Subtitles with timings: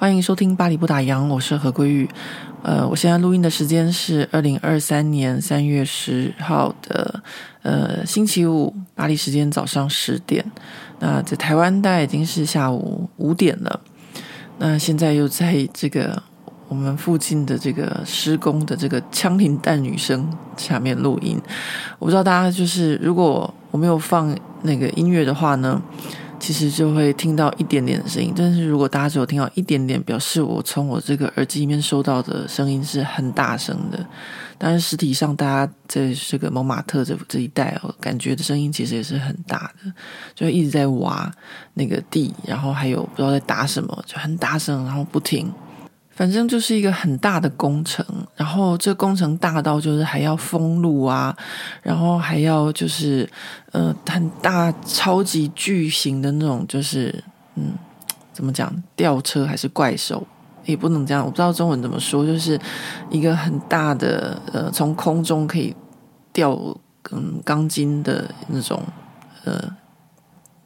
[0.00, 2.08] 欢迎收听《巴黎不打烊》，我是何桂玉。
[2.62, 7.20] 呃，我现在录音的时间是二零二三年三月十号的
[7.62, 10.44] 呃星期五，巴黎时间早上十点。
[11.00, 13.80] 那在台湾大概已经是下午五点了。
[14.58, 16.22] 那现在又在这个
[16.68, 21.36] 我们附近的这个施工的这个枪林弹雨声下面录音。
[21.98, 25.82] 我不知道大家就是如果我没有放那个音乐的话呢，
[26.40, 34.04] 其实就会听到一点点的声音，但是如果大家只有听到一点点，表示我从我这个耳机里面收到的声音是很大声的。
[34.56, 39.92] 但是实体上，大家在这个蒙马特这这一带哦，感觉的声音其实也是很大的，
[40.34, 41.30] 就一直在挖
[41.74, 45.52] 那个地，然后还有不知道在打什么，就很大声，然后不停。
[46.18, 51.32] 反正就是一个很大的工程，然后这工程大到就是还要封路啊，
[51.80, 53.30] 然后还要就是
[53.70, 57.22] 呃很大超级巨型的那种，就是
[57.54, 57.70] 嗯
[58.32, 60.26] 怎么讲吊车还是怪兽
[60.64, 62.60] 也不能这样，我不知道中文怎么说，就是
[63.10, 65.72] 一个很大的呃从空中可以
[66.32, 66.58] 吊
[67.12, 68.82] 嗯钢筋的那种
[69.44, 69.72] 呃。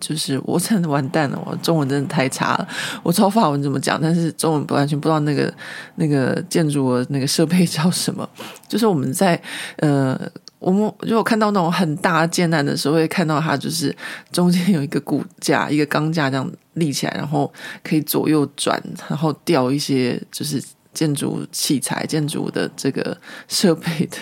[0.02, 2.68] 就是我真的完蛋了，我中文真的太差了。
[3.04, 5.54] 我知道法文怎么讲，但是中文不完全不知道那个
[5.94, 8.28] 那个建筑的那个设备 叫什么。
[8.66, 9.40] 就是我们在
[9.76, 10.20] 呃，
[10.58, 13.94] 我们如果看到那种很大建难的时候，会看到它就是
[14.32, 17.50] 中间有一个骨架，一个钢架这样立起来，然后
[17.84, 20.60] 可以左右转，然后吊一些就是
[20.92, 23.16] 建筑器材、建筑的这个
[23.46, 24.16] 设备的。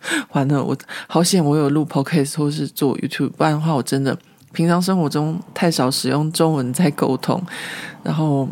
[0.32, 0.74] 完了，我
[1.06, 4.16] 好险，我有录 Podcast 或是做 YouTube，不然的话，我真的。
[4.52, 7.40] 平常生活中太少使用中文在沟通，
[8.02, 8.48] 然后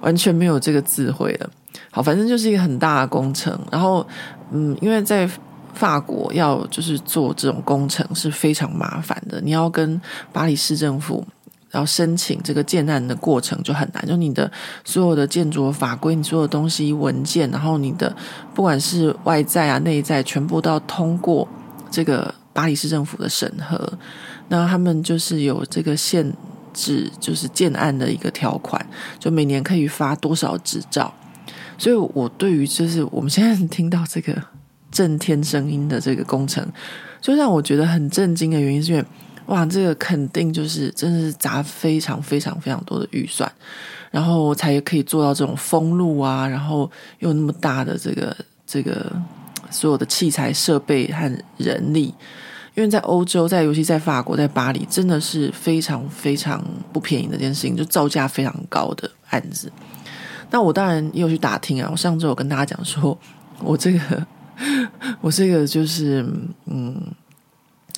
[0.00, 1.50] 完全没有这个智慧了。
[1.90, 3.58] 好，反正就是一个很大的工程。
[3.70, 4.06] 然后，
[4.50, 5.28] 嗯，因为在
[5.74, 9.40] 法国要就是做这种工程是非常麻烦的。
[9.40, 10.00] 你要跟
[10.32, 11.26] 巴黎市政府
[11.72, 14.50] 要申请这个建案的过程就很难，就你的
[14.84, 18.14] 所有的建筑法规、你所有的东西文件，然后你的
[18.54, 21.48] 不管是外在啊、内在，全部都要通过
[21.90, 23.92] 这个巴黎市政府的审核。
[24.48, 26.32] 那他们就是有这个限
[26.74, 28.84] 制，就是建案的一个条款，
[29.18, 31.12] 就每年可以发多少执照。
[31.78, 34.40] 所以，我对于就是我们现在听到这个
[34.90, 36.64] 震天声音的这个工程，
[37.20, 39.04] 就让我觉得很震惊的原因是因为，
[39.46, 43.50] 哇，这个肯定就是真的是砸非常非常非常多的预算，
[44.10, 46.88] 然后才可以做到这种封路啊，然后
[47.18, 48.36] 又那么大的这个
[48.66, 49.10] 这个
[49.70, 52.14] 所有的器材设备和人力。
[52.74, 59.70] 因为在欧洲，在尤其在法国，在巴黎，真的是非常非常不便宜的一件事情，就造价非常高的案子。
[60.50, 61.88] 那我当然也有去打听啊。
[61.92, 63.16] 我上周有跟大家讲说，
[63.60, 64.26] 我这个
[65.20, 66.24] 我这个就是
[66.64, 66.96] 嗯，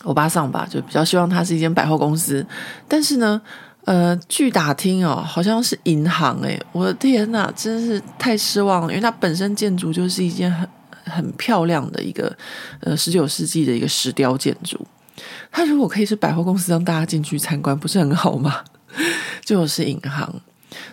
[0.03, 2.45] 欧巴桑吧，就比较希望它是一间百货公司。
[2.89, 3.41] 但是呢，
[3.85, 10.69] 呃，据打听哦，好像是银行诶，我的天呐，真是太失望了，因为它本身建筑就是一件很。
[11.05, 12.37] 很漂亮的一个
[12.81, 14.79] 呃，十九世纪的一个石雕建筑。
[15.51, 18.65] 它如果可以是百货公司，让大家进去参观，不是很好吗？
[19.45, 20.35] 就是银行。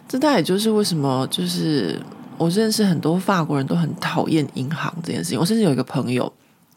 [0.07, 1.99] 这大概也就是为什么，就是
[2.37, 5.39] 我认识很多法国人都很讨厌银行这件事情。
[5.39, 6.31] 我甚至有一个朋友，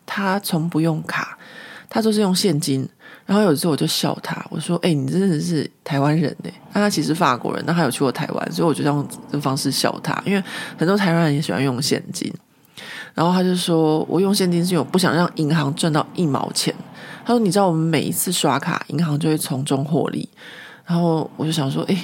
[0.06, 1.37] 他从不用卡，
[1.91, 2.89] 他都是用现金。
[3.27, 10.45] 然后有一次我就笑他，我说：“哎、你真的是台湾人呢？”那他其实法国人，那他有去过台湾，所以我就用这个方式笑他，因为
[10.77, 12.31] 很多台湾人也喜欢用现金。
[13.14, 16.75] 然后他就说：“我用现金是因为我不想让银行赚到一毛钱。”
[17.25, 20.28] 他说：“你知道我们每一次刷卡，银行就会从中获利。”
[20.84, 21.97] 然后我就想说：“诶，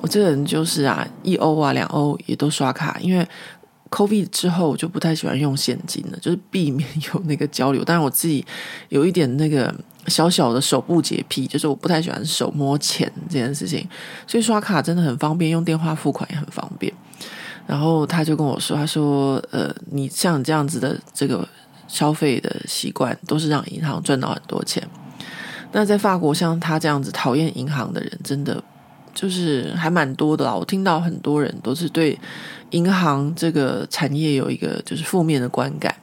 [0.00, 3.24] 我这个人就是啊，一欧啊两欧也都刷卡，因为
[3.90, 7.84] COVID 之后我就不太喜欢用现金了，就是避免有那个交流。
[7.84, 8.44] 但是我自己
[8.88, 9.72] 有一点那个
[10.06, 13.86] 小小的手部洁癖，就是我不太喜欢手摸钱这件事情，
[14.26, 16.92] 所以刷卡真的很方便，用电话付款也很方便。”
[17.66, 21.48] 然后他就跟我说：“他说，呃，你像这样子的这个
[21.88, 24.86] 消费的习惯，都是让银行赚到很多钱。
[25.72, 28.62] 那在法国，像他这样子讨厌银行的人，真的
[29.14, 30.54] 就是还蛮多的啦。
[30.54, 32.18] 我听到很多人都是对
[32.70, 35.94] 银行这个产业有一个就是负面的观感。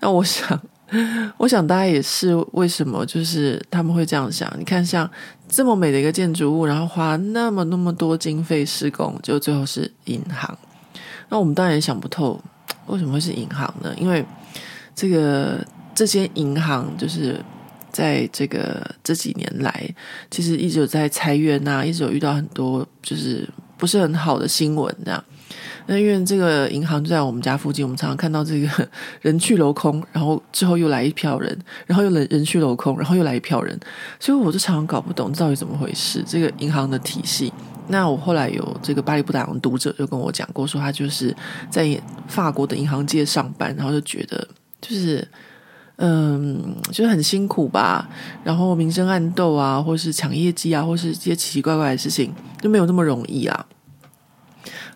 [0.00, 0.60] 那我想，
[1.38, 4.52] 我想大家也是为什么就是他们会这样想？
[4.58, 5.10] 你看，像
[5.48, 10.56] 这么美的一个建筑物，然后花那么那么多经费施工，就最后是银行。”
[11.32, 12.38] 那我们当然也想不透
[12.88, 13.90] 为什么会是银行呢？
[13.96, 14.22] 因为
[14.94, 17.42] 这个这些银行就是
[17.90, 19.88] 在这个这几年来，
[20.30, 23.48] 其实一直有在裁员呐，一直有遇到很多就是
[23.78, 25.24] 不是很好的新闻这样。
[25.86, 28.88] 那因为这个银行就在我们家附近，我们常常看到这个
[29.20, 33.78] 人去楼空，然后之后又来一票人，然后又人人去楼空，然后又来一票人，
[34.20, 36.22] 所以我就常常搞不懂到底怎么回事。
[36.26, 37.52] 这个银行的体系，
[37.88, 41.34] 那我后来有这个巴黎不打烊的读者就跟我讲过，说他就是
[41.68, 44.46] 在法国的银行界上班，然后就觉得
[44.80, 45.26] 就是
[45.96, 48.08] 嗯，就是很辛苦吧，
[48.42, 53.66] 然后明争暗斗啊，或是抢业绩啊，或是这些奇奇怪怪的事情，就没有那么容易啊。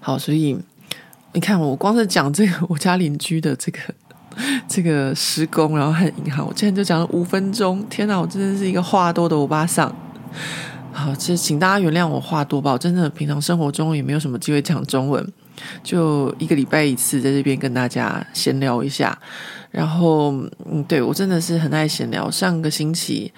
[0.07, 0.57] 好，所以。
[1.33, 3.79] 你看，我光是讲这个我家邻居的这个
[4.69, 7.85] 这个施工，然后还有银行，我今天就讲了五分钟。
[7.91, 9.95] 天哪，我真的是一个话多的欧巴桑。
[10.93, 15.33] 好，其实请大家原谅我话多吧，我真的平常生活中也没有什么机会讲中文，
[15.83, 19.19] 就一个礼拜一次在这边跟大家闲聊一下。
[19.71, 20.33] 然后，
[20.65, 22.31] 嗯，对，我真的是很爱闲聊。
[22.31, 23.31] 上个星期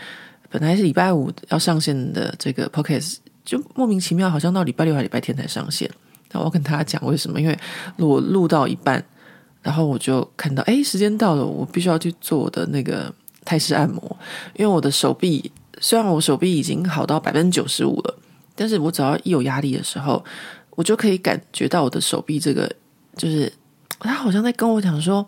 [0.50, 5.90] 本来是礼拜五要上线的这个 podcast，就莫名其妙好像到礼拜六还礼拜天才上线。
[6.32, 7.40] 那我跟大家讲为什么？
[7.40, 7.58] 因为
[7.96, 9.02] 我录到一半，
[9.62, 13.12] 然后我就看到，哎，时间到了，我必须要去做我的那个
[13.44, 14.16] 泰式按摩。
[14.54, 18.14] 因为我的手臂，虽然我手臂已经好到百分之九十五了，
[18.54, 20.24] 但是我只要一有压力的时候，
[20.70, 22.70] 我就可以感觉到我的手臂这个，
[23.16, 23.52] 就是
[23.98, 25.26] 他好像在跟我讲说，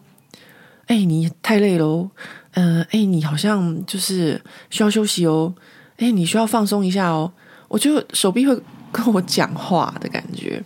[0.86, 2.10] 哎，你太累喽，
[2.52, 5.54] 嗯、呃，哎，你好像就是需要休息哦，
[5.96, 7.32] 哎，你需要放松一下哦。
[7.68, 8.60] 我就手臂会
[8.90, 10.62] 跟我讲话的感觉。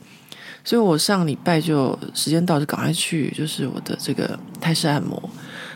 [0.65, 5.23] 所以我上礼拜就时间到就赶快去，就是我的这个泰式按摩。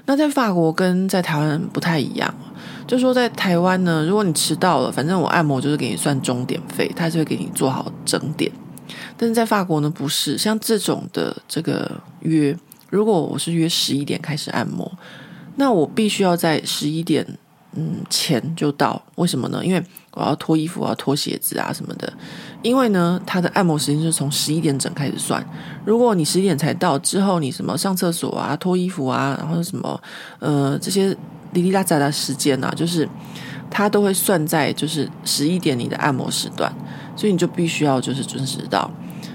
[0.06, 2.34] 那在法国跟在台湾不太一样，
[2.86, 8.50] 就说在台湾呢，如果你迟到了，反正我按摩就是给你算钟点费，他就会给你做好整点。
[9.18, 12.56] 但是在法国呢，不是像这种的这个约，
[12.88, 14.90] 如果我是约十一点开始按摩，
[15.56, 17.26] 那我必须要在十一点
[17.74, 19.02] 嗯前就到。
[19.16, 19.62] 为什么呢？
[19.62, 22.12] 因为我要脱衣服，我要脱鞋子啊什么的。
[22.62, 25.44] 因为呢，他的按摩时间是从十一点整开始算。
[25.84, 30.00] 如果你十一点才到，之后你什么上厕所啊、脱衣服啊，然后什么
[30.38, 31.16] 呃这些
[31.52, 33.08] 哩哩啦杂的时间啊，就是
[33.70, 36.72] 他都会算在就是十一点你的按摩时段，
[37.14, 38.90] 所以你就必须要就是准时到。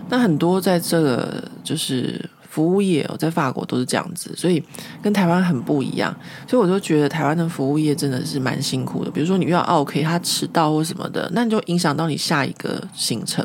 [0.10, 2.30] 那很多在这个就是。
[2.54, 4.64] 服务业哦，在法国都是这样子，所以
[5.02, 6.16] 跟台湾很不一样。
[6.48, 9.10] 所以我就觉得台湾的服务业真的是蛮辛苦的。
[9.10, 13.44] 比如说你遇到 OK，他迟到或什么的，那你就影响到你下一个行程。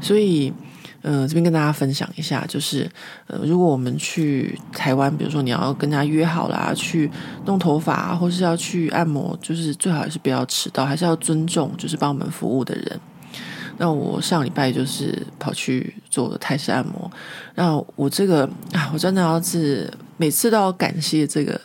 [0.00, 0.52] 所以，
[1.02, 2.88] 呃，这边跟大家分享一下，就是
[3.26, 7.10] 呃，如果我们去台湾，比如说你要跟人家约好啦，去
[7.46, 13.00] 弄头发，或是要去按摩，就是最好还是不要迟到，还是要尊重，就是帮我们服务的人。
[13.76, 17.10] 那我上礼拜就是跑去做了泰式按摩。
[17.54, 21.60] 那我这个啊，我真的要是每次都要感谢这个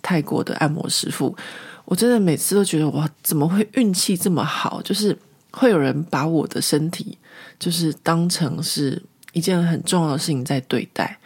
[0.00, 1.36] 泰国的按摩师傅。
[1.84, 4.80] 我真的每次都觉得哇，怎么会运气这么好？
[4.82, 5.16] 就是
[5.52, 7.16] 会有人把我的身体
[7.58, 9.02] 就是当成是
[9.32, 11.18] 一件很重要的事情在对待。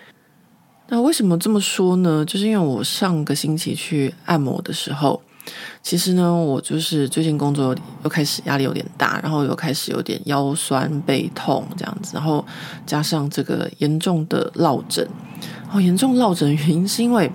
[0.88, 2.24] 那为什么这么说呢？
[2.24, 5.22] 就是因为我上个星期去按摩的时候。
[5.82, 7.74] 其实呢，我就是最近工作
[8.04, 12.44] 又开始压力有点大，然后又开始有点腰酸背痛这样子，然后
[12.86, 15.06] 加上这个严重的落枕。
[15.72, 17.30] 哦，严重落枕原因是因为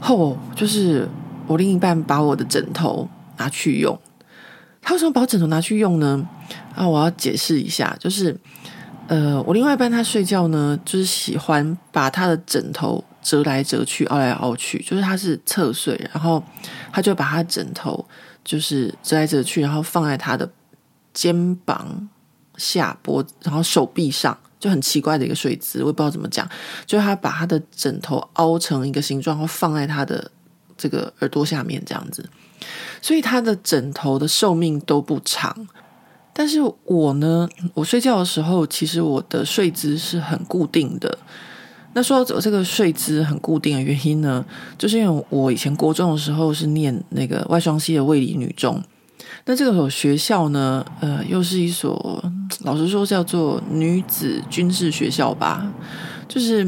[0.00, 1.08] 后就是
[1.46, 3.08] 我另一半把我的枕头
[3.38, 3.98] 拿去用。
[4.80, 6.26] 他为什么把枕头拿去用呢？
[6.74, 8.38] 啊，我要解释一下，就是
[9.08, 13.04] 呃，我另外一半他睡觉呢，就是喜欢把他的枕头。
[13.22, 16.42] 折来折去，凹来凹去，就是他是侧睡，然后
[16.92, 18.04] 他就把他枕头
[18.44, 20.50] 就是折来折去，然后放在他的
[21.12, 22.08] 肩膀
[22.56, 26.48] 下脖，然后手臂上，就很奇怪的一个睡姿，我也不知道怎么讲，
[26.86, 30.30] 就他把他的枕头凹成一个形状，然后放在他的
[30.76, 32.28] 这个耳朵下面这样子，
[33.02, 35.68] 所以他的枕头的寿命都不长。
[36.32, 41.18] 但是我呢，我睡觉的时候，其实我的睡姿是很固定的。
[41.92, 44.44] 那说到这个睡姿很固定的原因呢，
[44.78, 48.80] 就是因为我以前国中的时候是念那个外双溪的卫理女中，
[49.44, 52.22] 那这个所学校呢，呃，又是一所
[52.62, 55.72] 老实说叫做女子军事学校吧，
[56.28, 56.62] 就是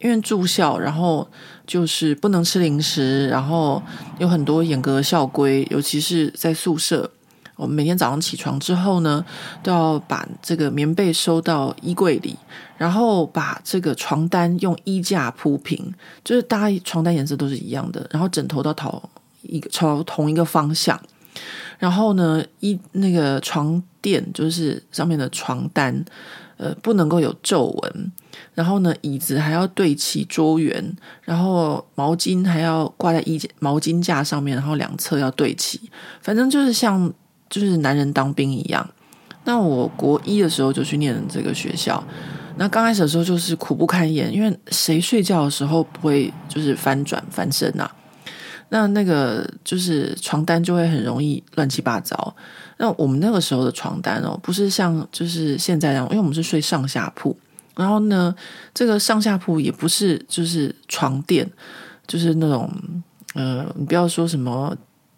[0.00, 1.26] 因为住校，然后
[1.66, 3.82] 就是不能吃零食，然后
[4.18, 7.10] 有很多严格的校规，尤其是在宿舍。
[7.56, 9.24] 我们每天早上起床之后呢，
[9.62, 12.36] 都要把这个棉被收到衣柜里，
[12.76, 19.02] 然后把这个床单用衣架铺平，就是大家床单颜色都是一样的，然后枕头都朝
[19.42, 21.00] 一个朝同一个方向，
[21.78, 26.04] 然后呢，一那个床垫就是上面的床单，
[26.58, 28.12] 呃不能够有皱纹，
[28.54, 35.80] 然后呢椅子还要对齐桌缘，然后毛巾还要挂在衣毛巾架上面，然后两侧要对齐，
[36.20, 37.12] 反正就是像
[37.48, 38.88] 就是男人当兵一样。
[39.44, 42.02] 那我国一的时候就去念这个学校，
[42.56, 47.88] 那刚开始的时候就是苦不堪言，因为谁睡觉的时候不会就是翻转翻身啊？
[48.70, 52.34] 那那个就是床单就会很容易乱七八糟。
[52.78, 57.36] 那我们那个时候的床单哦，不是像就是现在这样，因为我们是睡上下铺，
[57.76, 58.34] 然后呢，
[58.74, 61.48] 这个上下铺也不是就是床垫，
[62.08, 62.68] 就是那种
[63.34, 64.76] 呃，你不要说什么。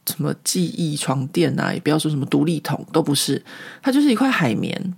[0.08, 3.42] 什么记忆床垫啊，也不要说什么独立桶，都不是，
[3.82, 4.94] 它就是一块海绵。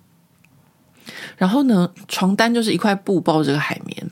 [1.36, 4.10] 然后呢，床单就是一块布包着这个海绵。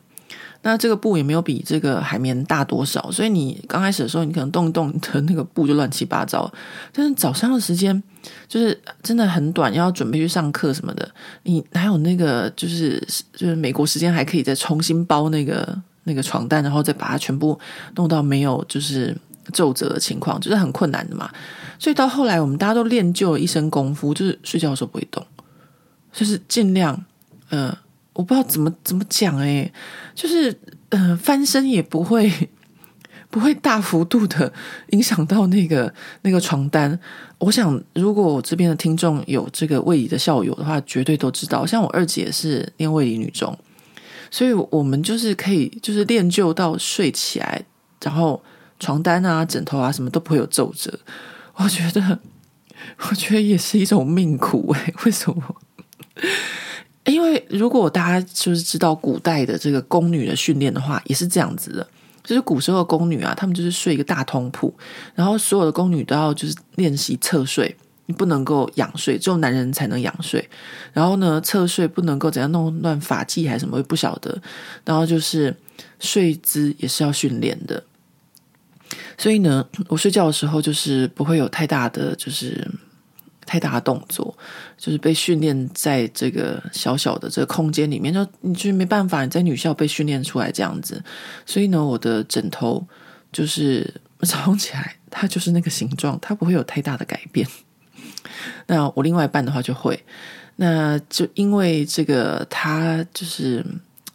[0.62, 6.52] 那这个布也没有比这个海绵大多少，所以你刚开始的时候，你可能动一动的那个布就乱七八糟。
[6.92, 8.02] 但是早上的时间
[8.48, 11.08] 就是真的很短，要准备去上课什么的，
[11.44, 13.00] 你哪有那个就是
[13.32, 17.58] 就是美国时间还可以再重新包那个那个床单，然后再把它全部
[17.94, 19.16] 弄到没有就是。
[19.52, 21.30] 皱褶的情况就是很困难的嘛，
[21.78, 25.24] 所以到后来我们大家都练就了一身功夫，就是睡觉的时候不会动，
[26.12, 27.04] 就是尽量，
[27.50, 27.76] 呃，
[28.12, 29.72] 我不知道怎么怎么讲诶，
[30.14, 30.58] 就是
[30.90, 32.30] 呃翻身也不会
[33.30, 34.52] 不会大幅度的
[34.90, 36.98] 影响到那个那个床单。
[37.38, 43.56] 我想如果我这边的听众有这个位移的校友的话，绝对都知道，像我二姐是念位移女中，
[44.30, 47.62] 所以我们就是可以就是练就到睡起来，
[48.02, 48.42] 然后。
[48.78, 50.98] 床单啊、枕头啊，什么都不会有皱褶。
[51.54, 52.18] 我觉得，
[53.10, 54.92] 我觉得也是一种命苦哎。
[55.04, 55.56] 为什么？
[57.04, 61.86] 因为如果大家就是知道古代的这个宫女的训练的话，也是这样子的。
[62.22, 64.72] 就是古时候的宫女啊，她们就是睡一个大通铺，
[65.14, 70.46] 然后所有的宫女都要就是练习侧睡，你不能够仰睡，只有男人才能仰睡。
[70.92, 74.38] 然后呢，侧睡不能够怎样弄乱发髻还是什么，不晓得。
[74.84, 75.56] 然后就是
[75.98, 77.82] 睡姿也是要训练的。
[79.16, 82.66] 所以呢，我睡觉的时候就是不会有太大的，就是
[83.44, 84.36] 太大的动作，
[84.76, 91.02] 就是被训练在这个小小的这个空间里面，就你就没办法，你在女校被训练出来这样子。
[91.44, 92.86] 所以呢，我的枕头
[93.32, 93.92] 就是
[94.22, 97.46] 早上起来，它就是那个形状，它不会有太大的改变。
[98.66, 100.02] 那我另外一半的话就会，
[100.56, 103.64] 那就因为这个，他就是。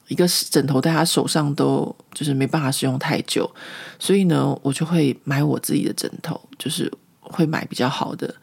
[0.10, 3.50] 一个枕头在他手上都就是没办法使用太久，
[3.98, 6.92] 所以呢，我就会买我自己的枕头，就是
[7.22, 8.34] 会买比较好的。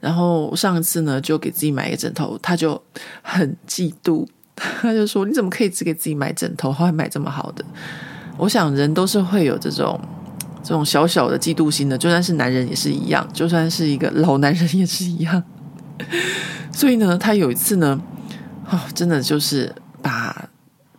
[0.00, 2.82] 然后上一次呢，就给自己买一个枕头，他就
[3.22, 7.64] 很嫉妒， 他就说：“你怎么可以只给自己买枕头，还会买这么好的？”
[8.38, 10.00] 我想人都是会有这种
[10.64, 15.42] 这种小小的嫉妒心的，就算是男人也是一样，就算是一个老男人也是一样。
[16.72, 18.00] 所以呢，他有一次呢，
[18.70, 20.48] 哦，真的就是把。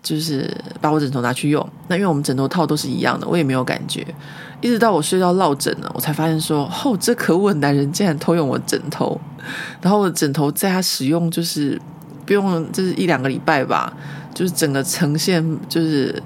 [0.01, 4.05] 就是把我枕头拿去用，那因为我们枕头套都是一样的，我也没有感觉，
[4.59, 9.19] 一直到我睡到落枕了，我才发现说，哦，这可恶的男人竟然偷用我枕头，
[9.81, 11.79] 然后我的枕头在他使用就是
[12.25, 13.93] 不用就是一两个礼拜吧，
[14.33, 16.21] 就是整个呈现就是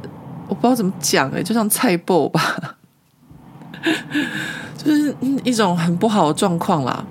[0.48, 2.76] 我不知道怎么讲诶，就像菜脯吧，
[4.78, 5.14] 就是
[5.44, 7.06] 一种很不好的状况啦。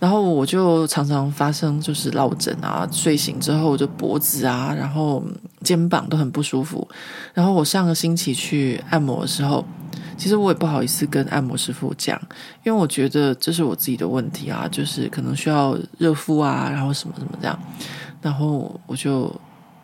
[0.00, 5.22] 然后我就常常发生就是落枕啊，睡醒之后就脖子啊，然后
[5.62, 6.86] 肩膀都很不舒服。
[7.34, 9.64] 然后我上个星期去按摩的时候，
[10.16, 12.16] 其实我也不好意思跟按摩师傅讲，
[12.62, 17.58] 因为我觉得这是我自己的问题啊，就是可能需要热敷啊，然后什么什么这样。
[18.22, 19.34] 然后我就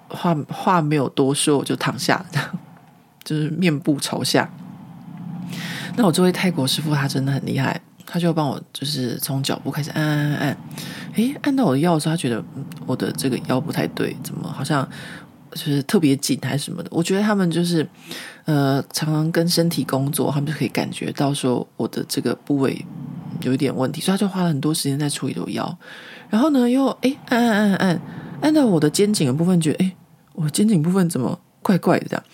[0.08, 2.24] 话话没有多说，我就躺下，
[3.24, 4.48] 就是面部朝下。
[5.96, 7.80] 那我这位泰国师傅他真的很厉害。
[8.06, 10.56] 他就帮我，就是从脚部开始按按按按，
[11.14, 12.42] 诶，按到我的腰的时候，他觉得
[12.86, 14.88] 我的这个腰不太对，怎么好像
[15.52, 16.88] 就是特别紧还是什么的？
[16.90, 17.86] 我觉得他们就是
[18.44, 22.84] 呃，常常跟身体工作，他们就可以感觉到说我的这个部位
[23.42, 25.78] 有一点问题，所以他就花了很多时间在处理我腰。
[26.28, 28.00] 然后呢，又诶，按按按按按，
[28.42, 29.92] 按到我的肩颈的部分，觉得诶，
[30.32, 32.24] 我肩颈部分怎么怪怪的这样？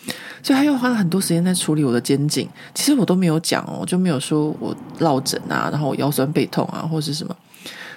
[0.43, 7.37] 所以他又花了很多时间在处理我的肩颈，其实我都没有讲哦，我就没有说我落枕啊，然后我腰酸背痛啊，或者是什么，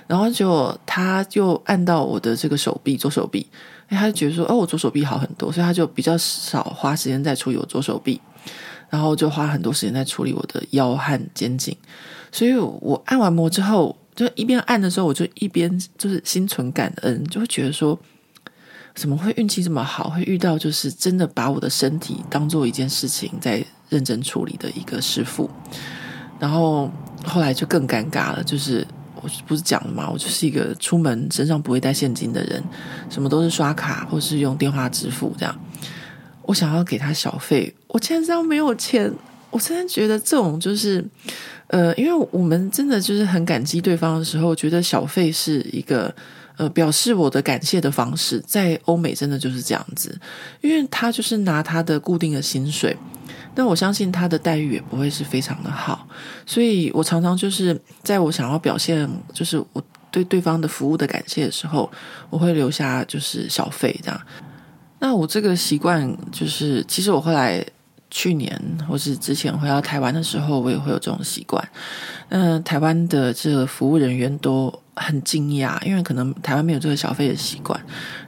[0.06, 3.48] 然后就他就按到我的这个手臂，左手臂，
[3.90, 8.22] 他就觉得说，哦，我左手臂好很多，所以他就比较少花时间在处理我左手臂，
[8.90, 11.76] 然后就花很多时间在处理我的腰和肩颈，
[12.32, 17.98] 所以我按完摩之后，就一边按的时候，我就一边就是心存感恩，就会觉得说。
[18.96, 25.50] 怎么会运气这么好，会遇到就是真的把我的身体当做一件事情在认真处理的一个师傅？
[26.40, 26.92] 然后
[27.26, 28.86] 后来就更尴尬了，就是
[29.16, 30.10] 我不是讲了吗？
[30.12, 32.64] 我就是一个出门身上不会带现金的人，
[33.10, 35.60] 什么都是刷卡或是用电话支付这样。
[36.44, 39.12] 我想要给他小费，我现在没有钱。
[39.50, 41.06] 我真的觉得这种就是，
[41.68, 46.12] 呃，因为我们真的就是很感激对方的时候，觉得小费是一个
[46.58, 48.40] 呃表示我的感谢的方式。
[48.46, 50.20] 在欧美真的就是这样子，
[50.62, 52.96] 因为他就是拿他的固定的薪水，
[53.54, 56.08] 但我相信他的待遇也不会是非常的好，
[56.46, 61.92] 所以我常常就是在我想要表现就是我对对方的服务的感谢的时候，
[62.30, 64.22] 我会留下就是小费这样。
[65.00, 67.66] 那我这个习惯就是，其实我后来。
[68.16, 71.68] 去年或是之前回到台湾的时候，我也会有这种习惯。
[72.30, 77.80] 嗯，台湾的这个服务人员都很惊讶，因为可能台湾没有这个小费的习惯。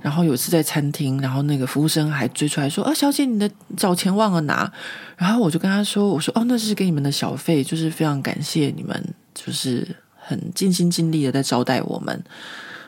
[0.02, 4.72] 然后有一次在餐厅，然后那个服务生还追出来说：“啊，小姐，你的找钱忘了拿。”
[5.18, 12.24] 然后我就跟他说：“我说哦，那是给你们的小费，就是非常感谢你们，就是很尽心尽力的在招待我们。”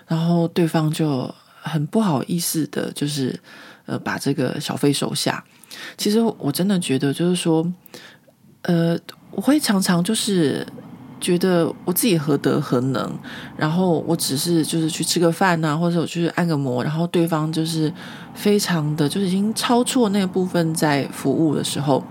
[0.09, 3.39] 然后对方就很不好意思的，就是
[3.85, 5.43] 呃，把这个小费收下。
[5.97, 7.65] 其实我真的觉得，就是说，
[8.63, 8.97] 呃，
[9.31, 10.65] 我会常常就是
[11.19, 13.11] 觉得我自己何德何能，
[13.55, 17.91] 然后我只是就是去吃个饭呐，或者我去按个摩，然后对方就是
[18.35, 22.03] 非常的就是已经超出了那个部分在服务的时候，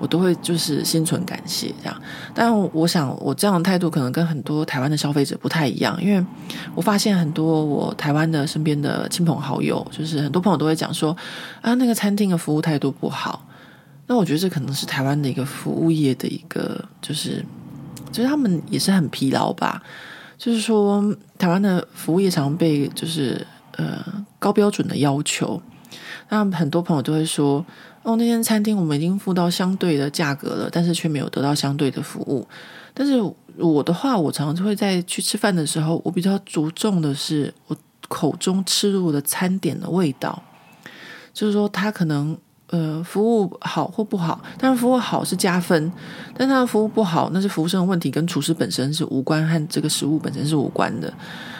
[0.00, 2.02] 我都会就是心存感谢这样。
[2.34, 6.24] 但我想我这样的态度可能跟很多台湾的消费者不太一样，因为
[6.74, 11.16] 我发现很多我台湾的身边的亲朋好友，就是很多朋友都会讲说
[11.60, 13.46] 啊，那个餐厅的服务态度不好。
[14.08, 17.44] 那我觉得这可能是台湾的一个服务业的一个就是。
[18.12, 19.82] 就是他们也是很疲劳吧，
[20.36, 24.04] 就是说台湾的服务业常被就是呃
[24.38, 25.60] 高标准的要求，
[26.28, 27.64] 那很多朋友都会说
[28.02, 32.46] 哦，那间餐厅我们已经付到相对的价格了，但是却没有得到相对的服务。
[32.92, 33.20] 但是
[33.56, 37.76] 我的话，我常常就会在去吃饭的时候，我比较着重的是我
[38.08, 40.42] 口中吃入的餐点的味道，
[41.32, 42.36] 就是说他可能。
[42.70, 45.92] 呃，服务好或不好，当然服务好是加分，
[46.36, 51.12] 但他的服务不好，那是服务生的问题，跟厨师本身是无关，和这个食物本身是无关的。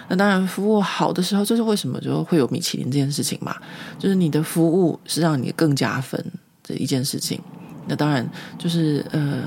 [0.09, 3.57] 那当然，服务好的时候，这是为什么就会有米其林这件事情嘛？
[3.99, 6.25] 就是你的服务是让你更加分
[6.63, 7.41] 这一件事情。
[7.89, 8.25] 那当然
[8.57, 9.43] 就是呃，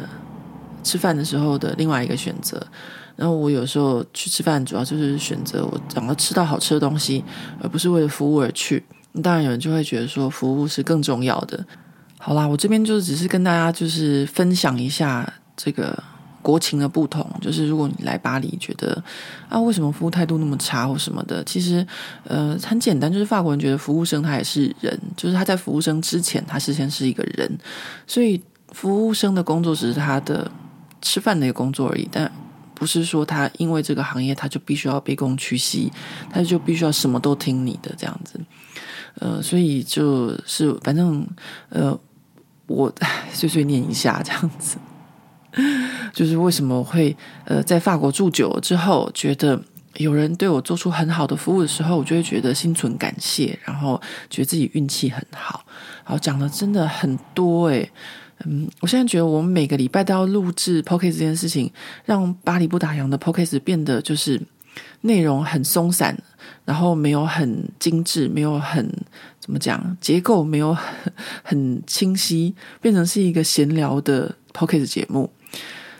[0.84, 2.62] 吃饭的时候的另外一个选择。
[3.16, 7.24] 然后我有时候去吃饭，主要就是选择我想要吃到好吃的东西，
[7.62, 8.84] 而不是为了服务而去。
[9.22, 11.64] 当然，有人就会觉得说服务是更重要的。
[12.18, 16.02] 好啦，我这边就只是跟大家就是分享一下这个
[16.42, 17.30] 国情的不同。
[17.42, 19.04] 就是如果你来巴黎，觉得
[19.50, 21.86] 啊，为什么服务态度那么差或什么的，其实
[22.24, 27.58] 呃很简单，就是法国人觉得服务生他也是人，就是他在服务生之前，他事先是一个人，
[28.08, 30.50] 所以服务生的工作只是他的
[31.02, 32.32] 吃饭的一个工作而已，但
[32.76, 35.92] 不是说他因为这个行业他就必须要卑躬屈膝，
[36.30, 38.40] 他就必须要什么都听你的这样子。
[39.20, 41.26] 呃，所以就是反正
[41.70, 41.98] 呃，
[42.68, 42.92] 我
[43.32, 44.78] 碎碎念一下这样子，
[46.12, 49.62] 就是为什么会呃在法国住久了之后，觉得
[49.98, 55.64] 有人对我做出很好的服务的时候，我就会觉得心存感谢，然后觉得自己运气很好。
[56.04, 57.92] 好，讲的真的很多诶，
[58.46, 61.72] 嗯，我现在觉得我们每个礼拜都要录制 Podcast 这件事情，
[62.06, 64.42] 让巴黎不打烊的 Podcast 变得就是。
[65.02, 66.18] 内容很松散，
[66.66, 68.90] 然后没有很精致，没有很
[69.40, 75.30] 怎么讲，结构没有很很清晰，变成是一个闲聊的 podcast 节目。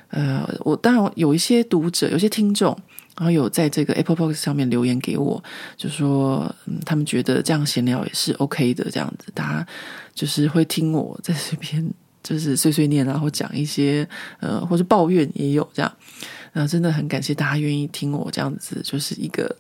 [0.08, 2.76] 呃，我当然有一些读者，有些听众，
[3.18, 5.44] 然后有在这个 Apple Podcast 上面留言给我，
[5.78, 9.68] 就说，嗯，他们觉得这样闲聊也是 OK 的，这样子，大家
[10.16, 11.88] 就是会听我在这边
[12.24, 14.08] 就是碎碎念，然后讲一些
[14.40, 15.92] 呃，或者抱怨也有这样。
[16.54, 19.56] 然后真的很感谢大家愿意听我这样子，就是一个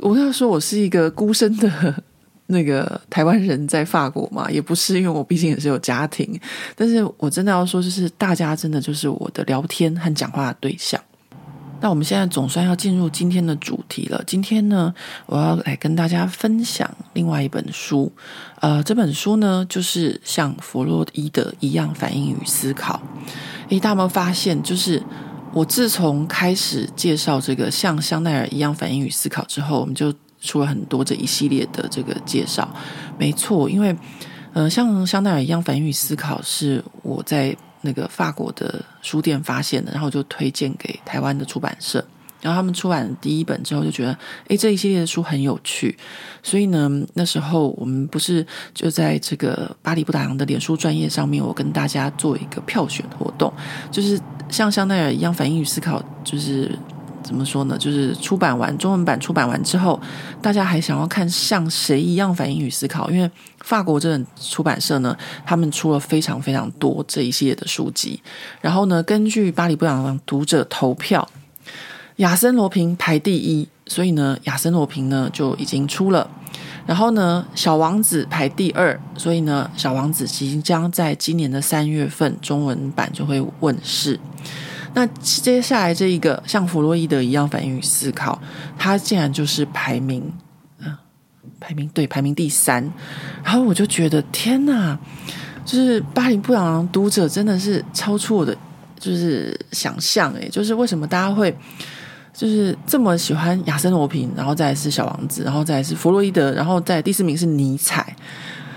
[0.00, 2.02] 我要说我是一个孤身的
[2.46, 6.40] 那个台湾人在法国嘛，也不是，因为我毕竟也是有家庭。
[6.74, 11.02] 但是我真的要说，就是大家真的就是我的聊天和讲话的对象。
[11.80, 14.22] 那我们现在总算要进入今天的主题了。
[14.26, 14.94] 今天呢，
[15.26, 18.12] 我要来跟大家分享另外一本书。
[18.60, 23.00] 呃，这本书呢，就是像弗洛伊德一样反应与思考。
[23.68, 25.02] 诶，大家有没有发现，就是。
[25.50, 30.12] 我自从开始介绍这个像香奈儿一样反应与思考之后，我们就
[30.42, 32.68] 出了很多这一系列的这个介绍。
[33.16, 33.96] 没错，因为
[34.52, 42.04] 呃，像香奈儿一样反应与思考是我在那个法国的书店发现的，然后就推荐给台湾的出版社。
[42.40, 45.98] 然后他们出版第一本之后，就觉得诶，这一系列的书很有趣。
[46.42, 53.52] 所以呢，那时候我们不是就在这个巴黎不打烊的脸书专业上面，我跟大家做一个票选活动，
[53.90, 54.20] 就是。
[54.50, 56.74] 像香奈儿一样反应与思考，就是
[57.28, 57.76] 怎么说呢？
[57.76, 60.00] 就是出版完中文版出版完之后，
[60.40, 65.14] 大家还想要看像谁一样反应与思考，因为法国这本出版社呢，
[65.44, 68.18] 他们出了非常非常多这一系列的书籍。
[68.62, 71.28] 然后呢，根据巴黎不朗读者投票，
[72.16, 76.30] 亚森罗平排第一，所以呢，亚森罗平呢就已经出了。
[76.86, 84.18] 然后呢，小王子排第二，所以呢，小王子即将在今年的三月份中文版就会问世。
[84.94, 88.40] 那接下来这一个像弗洛伊德一样反应与思考，
[88.78, 90.22] 他竟然就是排名，
[90.80, 90.96] 嗯，
[91.60, 92.82] 排名对，排名第三。
[93.42, 94.98] 然后我就觉得天哪，
[95.64, 98.56] 就是巴黎布朗读者真的是超出我的
[98.98, 101.56] 就是想象诶，就是为什么大家会。
[102.30, 108.14] 就是这么喜欢亚森罗平，然后再是小王子，然后再是弗洛伊德，然后在第四名是尼采，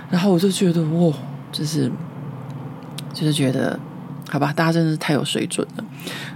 [0.10, 1.13] 然后我就觉得哇，
[1.52, 1.91] 就是
[3.13, 3.80] 就是觉得
[4.32, 5.84] 好吧，大家真的是太有水准了。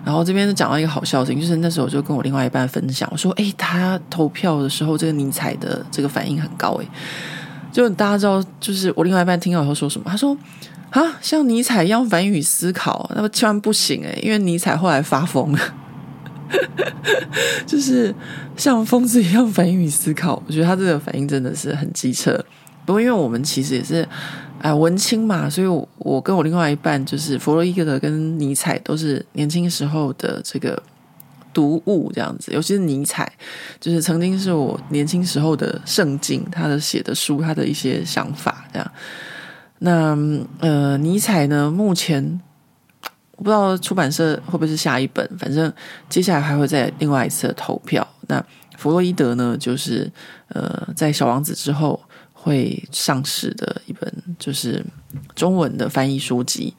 [0.03, 6.87] 然后这边讲到一个好笑的事情，就是那时候我就跟我另外一半分享，我说：“诶，他投票的时候，这个尼采的这个反应很高诶。”
[7.71, 10.07] 就大家知道，就是我另外一半听到以后说什么？
[10.09, 10.37] 他说
[10.91, 15.59] ：“啊，像尼采一样反应与思考，那么千万不行诶，因为尼采后来发疯了。
[17.65, 18.13] ”就是
[18.55, 22.37] 像疯子一样反应与思考，我觉得他这个反应真的是很机车。
[22.85, 24.07] 不过因为我们其实也是
[24.65, 30.81] 啊、呃、文青嘛，所以我我跟我另外一半就是弗洛伊德跟尼采都是年轻时候的这个
[31.53, 32.51] 读物这样子。
[32.51, 33.31] 尤其是尼采，
[33.79, 38.91] 就是曾经是我年轻时候的圣经，他的写的书，他的一些想法这样。
[39.77, 40.17] 那
[40.59, 42.41] 呃，尼采呢，目前。
[43.37, 45.69] 我不知道出版社会不会是下一本，反正
[46.07, 48.07] 接下来还会再另外一次投票。
[48.29, 48.41] 那
[48.77, 50.09] 弗洛伊德呢，就是
[50.47, 52.01] 呃，在小王子之后
[52.45, 54.85] 会上市的一本就是
[55.33, 56.71] 中文的翻译书籍。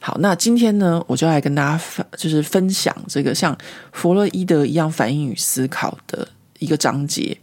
[0.00, 3.54] 好，那今天呢，我就来跟大家分，就是分享这个像
[3.92, 6.26] 弗洛伊德一样反应与思考的
[6.58, 7.36] 一个章节。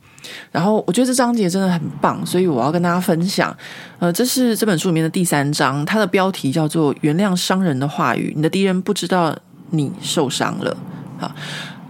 [0.52, 3.56] 然后我觉得这章节真的很棒，所以我要跟大家分享。
[4.00, 8.34] 呃，这是这本书里面的第三章，它的标题叫做“原谅伤人的话语”。
[8.36, 9.38] 你的敌人不知道
[9.70, 10.76] 你受伤了
[11.20, 11.36] 啊！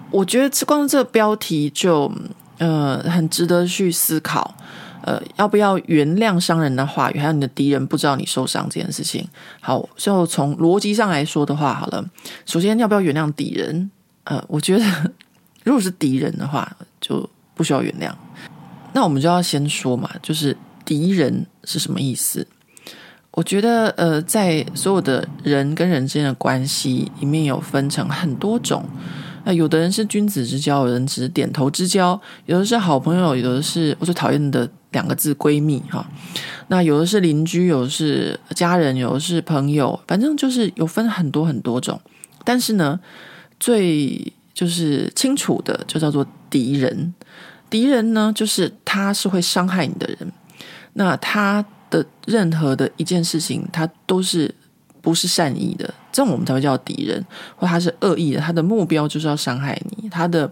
[0.10, 2.12] 我觉得光这标题就
[2.58, 4.54] 呃很值得去思考。
[5.04, 7.20] 呃，要不要原谅伤人的话语？
[7.20, 9.28] 还有你的敌人不知道你受伤这件事情。
[9.60, 12.04] 好，就从逻辑上来说的话，好了，
[12.46, 13.92] 首先要不要原谅敌人？
[14.24, 14.86] 呃，我觉得
[15.64, 17.30] 如果是敌人的话，就。
[17.54, 18.12] 不需要原谅，
[18.94, 22.48] 那我们就要先说嘛，就是敌人是什么意思？
[23.32, 28.84] 我觉得，呃，在所有的人跟人之间的关系里面有分成很多种。
[29.44, 36.06] 那有的人是君子之交，有人只是点头之交，有的是好朋友，有的是我最讨厌的两个字闺蜜哈。
[36.68, 42.00] 那有的是邻居，有的是家人，有的是朋友，反正就是有分很多很多种。
[42.44, 43.00] 但是呢，
[43.60, 47.14] 最就是清楚的就叫做敌人。
[47.70, 50.32] 敌人呢，就是他是会伤害你的人。
[50.94, 54.54] 那他的任何的一件事情，他都是
[55.02, 57.26] 不是善意的，这种我们才会叫敌人，
[57.56, 58.42] 或他是恶意的。
[58.42, 60.52] 他的目标就是要伤害你，他的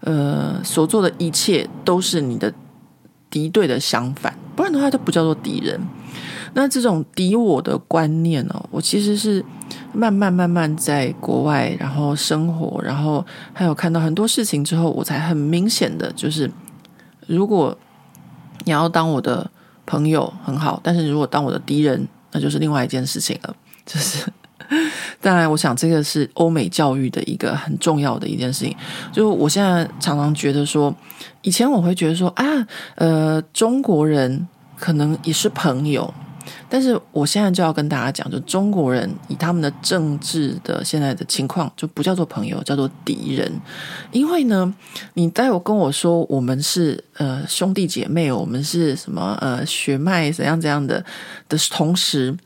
[0.00, 2.50] 呃所做的一切都是你的
[3.34, 5.80] 敌对的相反，不然的话，就不叫做敌人。
[6.52, 9.44] 那这种敌我的观念哦，我其实是。
[9.92, 16.50] 慢慢慢慢在国外，然后生活，然后还有看到很多事情之后，我才很明显的就是，
[17.28, 17.76] 如果
[18.64, 19.48] 你要当我的
[19.86, 23.56] 朋友很好，但是如果当我的敌人，那就是另外一件事情了。
[23.86, 24.26] 就是
[25.22, 28.76] 当然，我想这个是欧美教育的一个很重要的一件事情。
[29.12, 30.92] 就我现在常常觉得说，
[31.44, 32.44] 以前我会觉得说啊，
[32.96, 36.12] 呃，中国人可能也是朋友。
[36.68, 43.50] 但是我现在就要跟大家讲，就中国人以他们的政治的现在的情况，就不叫做朋友，叫做敌人。
[44.12, 44.74] 因为呢，
[45.14, 51.02] 你待会跟我说我们是呃兄弟姐妹，我们是什么呃血脉怎样怎样的
[51.48, 52.36] 的同时，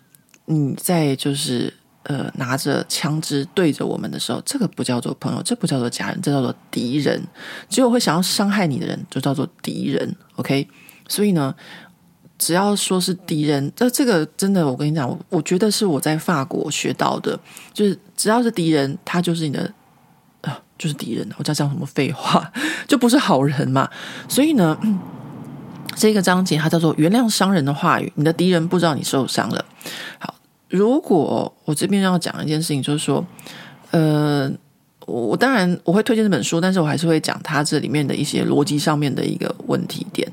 [0.45, 1.73] 你在就是
[2.09, 7.23] 呃拿着枪支对着我们的时候，这个不叫做朋友，这不叫做家人，这叫做敌人。
[7.69, 10.17] 只有会想要伤害你的人，就叫做敌人。
[10.35, 10.69] OK，
[11.09, 11.55] 所以呢。
[12.41, 17.37] 只要说是敌人，这这个真的，我跟你讲，我觉得是我在法国学到的，
[17.75, 19.69] 就是只要是敌人，他就是你的、
[20.79, 21.29] 就是敌人。
[21.37, 22.53] 我在讲什么废话，
[22.87, 23.91] 就不是好人嘛。
[24.29, 24.79] 所以呢，
[25.97, 29.65] 这个章节它叫做“原谅伤人的话语”，你的敌人不知道你受伤了。
[30.69, 33.25] 如果我这边要讲一件事情，就是说，
[33.91, 34.51] 呃。
[35.11, 40.31] 我当然我会推荐这本书，但是我还是会讲它这里面的一些逻辑上面的一个问题点，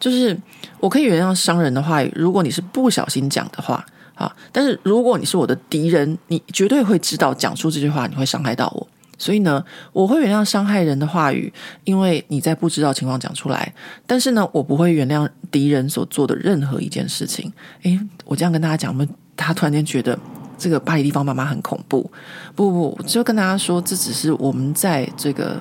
[0.00, 0.34] 就是
[0.80, 8.88] 我可以原谅伤人的话语，如果你是不小心讲的话啊，但是如果你是我的敌人，你绝对会知道讲出这句话你会伤害到我。
[9.18, 11.52] 所以呢，我会原谅伤害人的话语，
[11.84, 13.74] 因为你在不知道情况讲出来。
[14.06, 17.52] 但是呢，我不会原谅敌人所做的任何一件事情。
[17.82, 20.18] 诶，我这样跟大家讲，我们他突然间觉得
[20.56, 22.10] 这个巴黎地方妈妈很恐怖。
[22.54, 25.60] 不不，就跟大家说，这只是我们在这个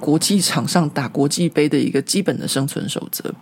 [0.00, 3.32] 国际场上打国际杯的一个基本的生存守则，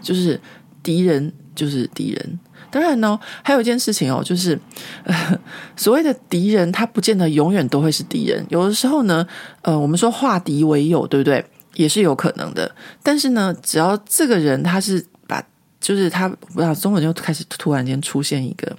[0.00, 0.40] 就是
[0.82, 2.38] 敌人就是敌人。
[2.70, 4.58] 当然呢，还有一件事情哦，就是，
[5.04, 5.38] 呃，
[5.76, 8.42] 所谓的敌人，他不见得永远都会是敌人。
[8.48, 9.26] 有的时候呢，
[9.60, 11.44] 呃，我们说化敌为友，对不对？
[11.74, 12.74] 也是有可能的。
[13.02, 15.42] 但是呢，只要这个人他是把，
[15.80, 18.74] 就是他，不知道中文就开始突然间出现一个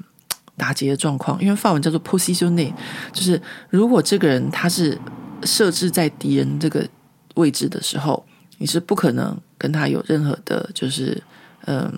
[0.55, 2.73] 打结的状况，因为法文叫做 positionne，
[3.11, 4.97] 就是如果这个人他是
[5.43, 6.87] 设置在敌人这个
[7.35, 8.23] 位置的时候，
[8.57, 11.21] 你是不可能跟他有任何的，就是，
[11.65, 11.91] 嗯、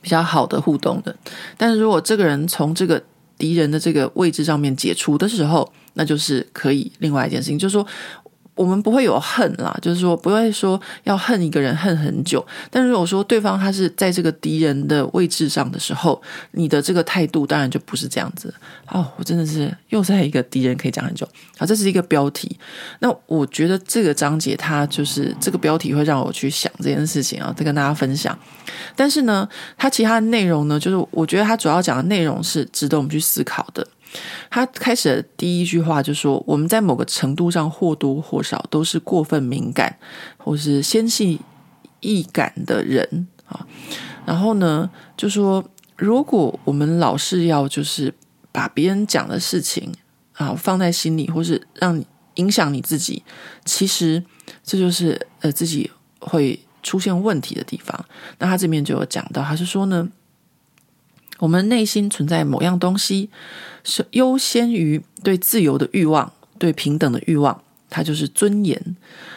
[0.00, 1.16] 比较好的互动的，
[1.56, 3.02] 但是如果这个人从这个
[3.38, 7.86] 敌人的这个位置上面解除的时候，那就是可以另外一件事情，就是说。
[8.56, 12.44] 我们不会有恨啦，就是说不会说要恨一个人恨很久。
[12.70, 16.20] 但如果说对方他是在这个敌人的位置上的时候，
[16.52, 18.52] 你的这个态度当然就不是这样子。
[18.88, 21.28] 哦，我真的是又在一个敌人可以讲很久。
[21.58, 22.58] 好，这是一个标题。
[23.00, 28.36] 那我觉得这个章节它就是这个标题会让我去想这件事情啊，再跟大家分享。
[28.94, 33.86] 但是呢，它其他的内容呢，就是我觉得它主要讲的内容是值得我们去思考的。
[34.50, 39.98] 他开始的第一句话就说：“我们在某个程度上或多或少都是过分敏感
[40.36, 41.40] 或是纤细
[42.00, 43.66] 易感的人啊。
[44.24, 45.64] 然后呢，就说
[45.96, 48.12] 如果我们老是要就是
[48.52, 49.92] 把别人讲的事情
[50.34, 53.22] 啊放在心里，或是让你影响你自己，
[53.64, 54.22] 其实
[54.62, 58.04] 这就是呃自己会出现问题的地方。
[58.38, 60.08] 那他这边就有讲到，他是说呢。”
[61.38, 63.28] 我们内心存在某样东西，
[63.86, 68.96] 是优先于对自由的欲望、对平等的欲望，它就是尊严。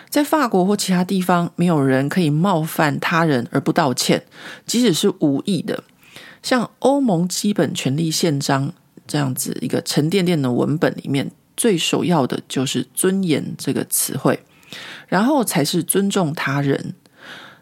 [0.10, 4.24] 在法国或其他地方，没有人可以冒犯他人而不道歉，
[4.66, 5.84] 即使是无意的。
[6.42, 8.74] 像欧盟基本权利宪章
[9.06, 14.40] 这样子一个沉甸甸的文本里面，最首要的就是尊严这个词汇，
[15.08, 16.96] 然后才是尊重他人。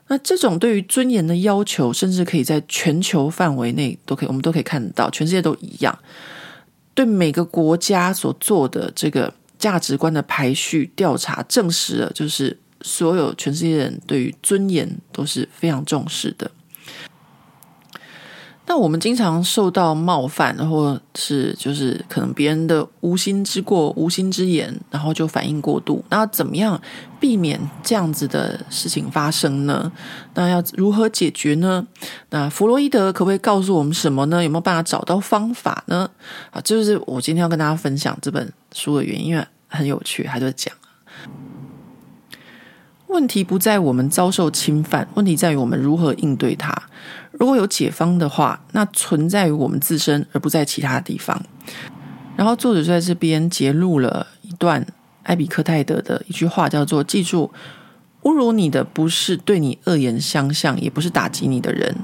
[0.08, 6.00] 那这种对于尊严的要求，甚至可以在全球范围内都可以，我们都可以看得到，全世界都一样。
[6.98, 16.50] 对每个国家所做的这个价值观的排序调查，证实了就是所有全世界人对于尊严都是非常重视的。
[18.70, 26.04] 那我们经常受到冒犯，或是就是可能别人的无心之过、无心之言，然后就反应过度。
[26.10, 26.80] 那怎么样
[27.18, 29.90] 避免这样子的事情发生呢？
[30.34, 31.88] 那要如何解决呢？
[32.30, 34.44] 那弗洛伊德可不可以告诉我们什么呢？
[34.44, 36.10] 有没有办法找到方法呢？
[36.52, 40.74] 啊，就是我今天要跟大家分享这本书的原因，因为很有趣，他就讲。
[43.08, 46.70] 问题不在我们遭受侵犯，问题在于我们如何应对它。
[47.40, 51.42] 如果有解方的话，那存在于我们自身，而不在其他地方。
[52.36, 54.86] 然后作者在这边节录了一段
[55.24, 57.52] 艾比克泰德的一句话，叫做：“记住，
[58.24, 61.96] 侮辱你的不是对你恶言相向，也不是打击你的人，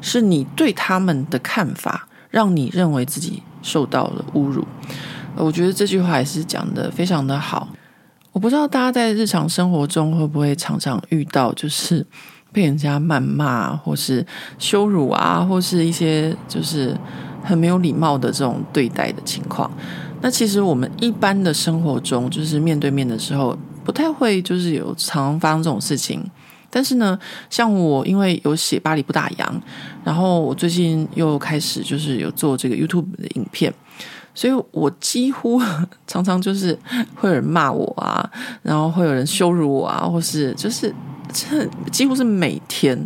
[0.00, 4.66] 是你对他们的看法，让你认为自己受到了侮辱。”
[5.36, 7.68] 我觉得这句话也是讲得非常的好。
[8.32, 12.06] 我不知道大家在日常生活中会不会常常遇到，就是
[12.56, 14.24] 被人家谩骂，或是
[14.58, 16.96] 羞辱啊，或是一些就是
[17.44, 19.70] 很没有礼貌的这种对待的情况。
[20.22, 26.24] 那其实我们一般的生活中，就是面对面的时候，不太会就是有常发生这种事情。
[26.70, 27.18] 但是呢，
[27.50, 29.46] 像我因为有写巴黎不打烊，
[30.02, 33.70] 然后我最近又开始就是有做这个 YouTube 的影片。
[34.34, 35.60] 所以我几乎
[36.06, 36.78] 常常就是
[37.14, 38.30] 会有人骂我啊，
[38.62, 40.94] 然后会有人羞辱我啊，或是就是
[41.36, 42.98] 这几乎是每天，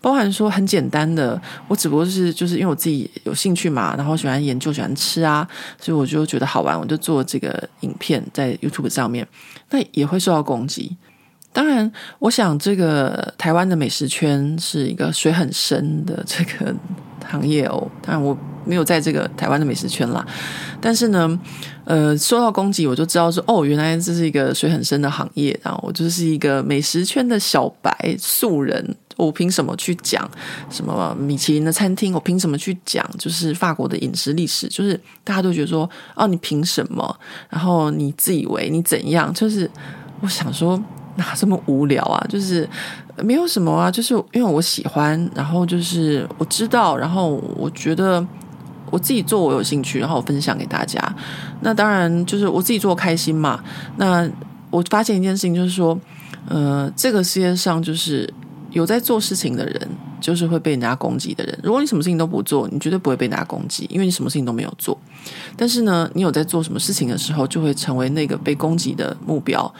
[0.00, 5.46] 包含说很简单的，我只不过是就是因为我自己有兴趣嘛，然后喜欢研究，喜欢吃啊，
[5.80, 9.26] 所以我就觉得好玩，我就做这个影片在 YouTube 上面，
[9.70, 10.96] 那也会受到攻击。
[11.52, 16.74] 当然，我想这个台湾的美食圈是一个水很深的这个
[17.28, 18.36] 行业哦，当然我。
[18.64, 20.24] 没有在这个台湾的美食圈啦，
[20.80, 21.36] 但是呢，
[21.84, 30.30] 呃，受到攻击，我就知道说，哦，原来这是一个水很深的行业，然后我就是一个美食圈的小白素人，我凭什么去讲
[30.70, 32.14] 什么米其林的餐厅？
[32.14, 34.68] 我凭什么去讲就是法国的饮食历史？
[34.68, 37.18] 就是大家都觉得说，哦，你凭什么？
[37.50, 39.34] 然后你自以为你怎样？
[39.34, 39.68] 就是
[40.20, 40.80] 我想说，
[41.16, 42.24] 哪这么无聊啊？
[42.28, 42.68] 就是。
[43.22, 48.26] 没有什么啊，就是因为我喜欢，然后就是我知道，然后我觉得
[48.90, 50.98] 我自己做我有兴趣，然后我分享给大家。
[51.60, 53.62] 那当然就是我自己做开心嘛。
[53.98, 54.26] 那
[54.70, 55.96] 我发现一件事情，就是说，
[56.48, 58.32] 呃，这个世界上就是
[58.70, 61.56] 有在做事情的人，就是会被人家攻击的人。
[61.62, 64.98] 如果你什么事情都不做，你绝对不会被人家攻击，因为你什么事情都没有做。
[65.54, 69.72] 但是呢，你有在做什么事情的时候，就会成为那个被攻击的目标。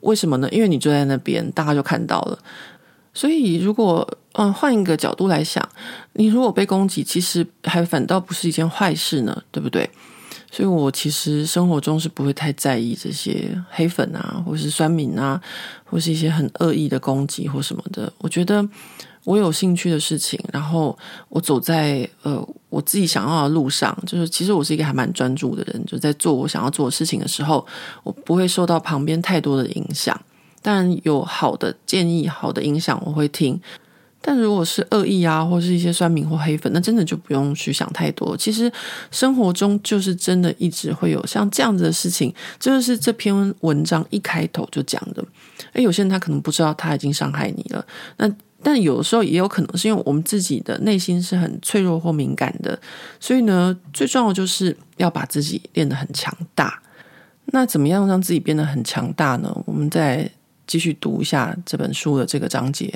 [0.00, 0.48] 为什么呢？
[0.50, 2.38] 因为你坐在那边，大家就看到了。
[3.14, 5.66] 所以，如果嗯换一个角度来想，
[6.12, 9.88] 你如果被攻击，其实还反倒不是一件坏事呢，对不对？
[10.50, 15.40] 所以我其实生活中是不会太在意这些黑粉啊，或是酸民啊，
[15.84, 18.10] 或是一些很恶意的攻击或什么的。
[18.18, 18.66] 我觉得
[19.28, 27.66] 我有兴趣的事情，然后我走在呃我自己想要的路上，就是其实我是一个还蛮专注的人，就在做我想要做的事情的时候，
[28.02, 30.18] 我不会受到旁边太多的影响。
[30.62, 33.60] 但有好的建议、好的影响，我会听。
[34.22, 38.34] 但如果是恶意啊，或是一些酸民或黑粉，那真的就不用去想太多。
[38.34, 38.72] 其实
[39.10, 45.22] 生活中就是真的一直会有像这样子的事情，这就是这篇文章一开头就讲的。
[45.74, 47.84] 诶，有些人他可能不知道他已经伤害你了。
[48.16, 48.28] 那
[48.62, 52.78] 但有的时候也有可能是因为我们自己的内心是很脆弱或敏感的，
[53.20, 56.82] 所以呢，最重要的就是要把自己练得很强大。
[57.46, 59.62] 那怎么样让自己变得很强大呢？
[59.66, 60.30] 我们再。
[60.70, 62.92] 继续读一下这本书的这个章节，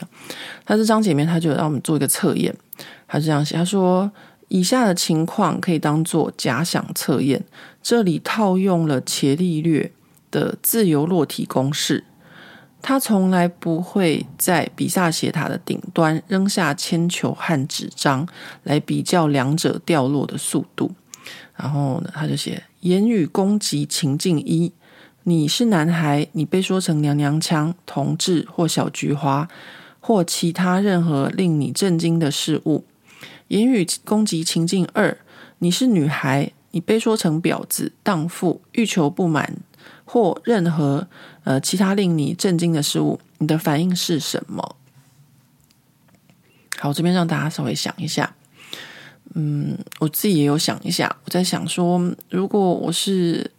[0.66, 2.55] 它这章节里面他就让我们做一个测验，
[3.09, 4.12] 他是这样写，他说
[4.48, 7.42] 以下的情况可以当做假想测验，
[7.83, 9.90] 这里套用了伽利略
[10.31, 12.05] 的自由落体公式，
[12.83, 18.27] 他从来不会在比萨斜塔的顶端扔下铅球和纸张
[18.64, 20.90] 来比较两者掉落的速度，
[21.55, 24.73] 然后呢，他就写言语攻击情境一。
[25.23, 29.49] 你是男孩，你被说成娘娘腔、同志或小菊花，
[30.01, 32.85] 或其他任何令你震惊的事物。
[33.47, 35.16] 言语攻击情境二，
[35.59, 39.59] 你是女孩，你被说成婊子、荡妇、欲求不满，
[40.12, 41.09] 或任何
[41.44, 44.77] 呃其他令你震惊的事物，你的反应是什么？
[46.79, 48.35] 好，这边让大家稍微想一下。
[49.33, 53.51] 嗯，我自己也有想一下，我在想说，如果我是。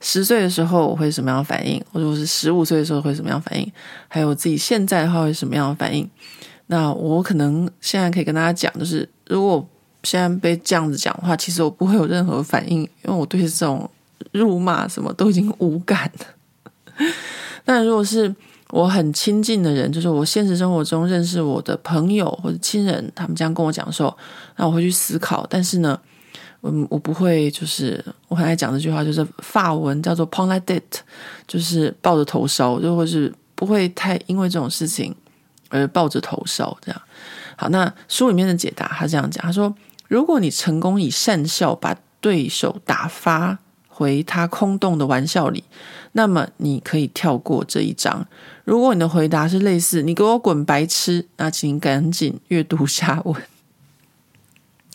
[0.00, 1.84] 十岁的时候我会什么样反应？
[1.92, 3.72] 或者我是十五岁的时候会什么样反应？
[4.06, 6.08] 还有我自己现在的话会什么样的反应？
[6.68, 9.68] 那我可能现在可以跟大家讲，就是如果
[10.04, 13.90] 现在被这样子讲的话，其实我不会有任何反应，因为我对这种
[14.32, 17.06] 辱骂什么都已经无感了。
[17.64, 18.34] 但如果是
[18.70, 24.16] 我很亲近的人，就是我现实生活中认识我的朋友或者亲人，他们这样跟我讲的时候，
[24.56, 25.46] 那我会去思考。
[25.48, 25.98] 但是呢，
[26.62, 31.00] 嗯，我不会，就是我很爱讲这句话，就是法文叫做 p o n l a d e t
[31.46, 35.14] 就是抱着头烧，就或是不会太因为这种事情
[35.68, 37.00] 而抱着头烧这样。
[37.56, 39.74] 好，那书里面的解答他这样讲，他说：
[40.08, 43.58] 如果你成功以善笑把对手打发
[43.98, 45.64] 回他空洞的玩笑里，
[46.12, 48.24] 那么你可以跳过这一章。
[48.64, 53.34] 如果你的回答是类似“你给我滚，白痴”，那请赶紧阅读下文。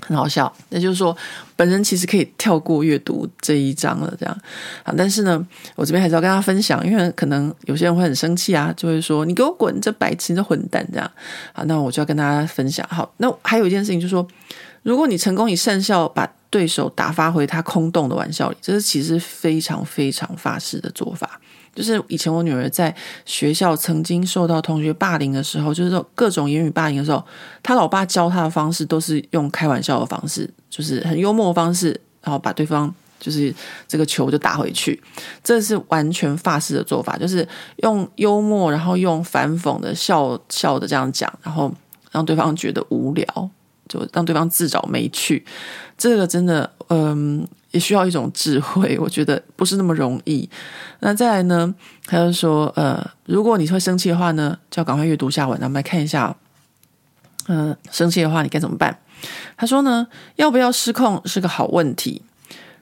[0.05, 1.15] 很好笑，那就是说，
[1.57, 4.37] 本人其实可以跳过阅读这一章了，这样
[4.83, 4.93] 啊。
[4.97, 11.11] 但是呢，我这边还是要跟大家分享，因为可能有些人会很生气啊，就会说：“你给我滚，这白痴，这混蛋！”这样
[11.51, 11.63] 啊。
[11.67, 12.87] 那我就要跟大家分享。
[12.89, 14.25] 好，那还有一件事情，就是说，
[14.83, 21.41] 如果你成功以善笑把对手打发回他空洞的玩笑里，这是其实非常非常法式的做法。
[21.73, 27.25] 就是以前我女儿在学校曾经受到同学霸凌的时候，就是各种言语霸凌的时候，
[27.63, 33.51] 她老爸教她的方式都是用开玩笑的方式，就是很幽默的方式，然后把对方就是
[33.87, 35.01] 这个球就打回去。
[35.43, 41.73] 这是完全法式的做法，就是用幽默，然后用反讽的笑笑的这样讲，然后
[42.11, 43.49] 让对方觉得无聊，
[43.93, 45.45] 就让对方自找没趣。
[45.97, 47.47] 这个真的，嗯。
[47.73, 50.47] 也需要一种智慧， 我觉得不是那么容易。
[50.99, 51.73] 那再来呢？
[52.05, 55.59] 他就说，呃，如果你会生气的话呢，就要赶快阅读下文。
[55.59, 56.35] 那我们来看一下，
[57.47, 58.95] 嗯、生气的话你该怎么办？
[59.57, 62.21] 他说呢，要不要失控是个好问题。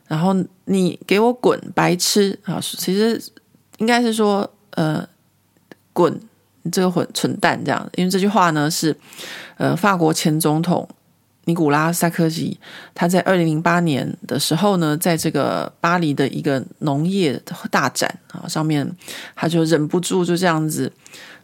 [0.09, 2.59] 然后你给我滚，白痴啊！
[2.59, 3.17] 其实
[3.77, 5.07] 应该是说，呃，
[5.93, 6.19] 滚，
[6.63, 7.89] 你这个混蠢蛋这样。
[7.95, 8.93] 因为这句话呢是，
[9.55, 10.89] 呃，法国前总统。
[11.45, 12.59] 尼古拉·萨科齐，
[12.93, 17.41] 他在二零零八年的时候呢，在这个巴黎的一个农业
[17.71, 18.89] 大展啊上面，
[19.35, 20.91] 他就忍不住就这样子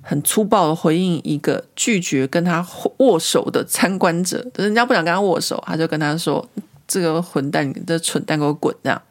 [0.02, 2.64] 很粗暴的回应一个拒绝跟他
[3.00, 6.48] 握手的参观者，人家不想跟他握手，他就跟他说
[6.88, 9.02] ：“这个混蛋，这蠢蛋，给我滚！”这样。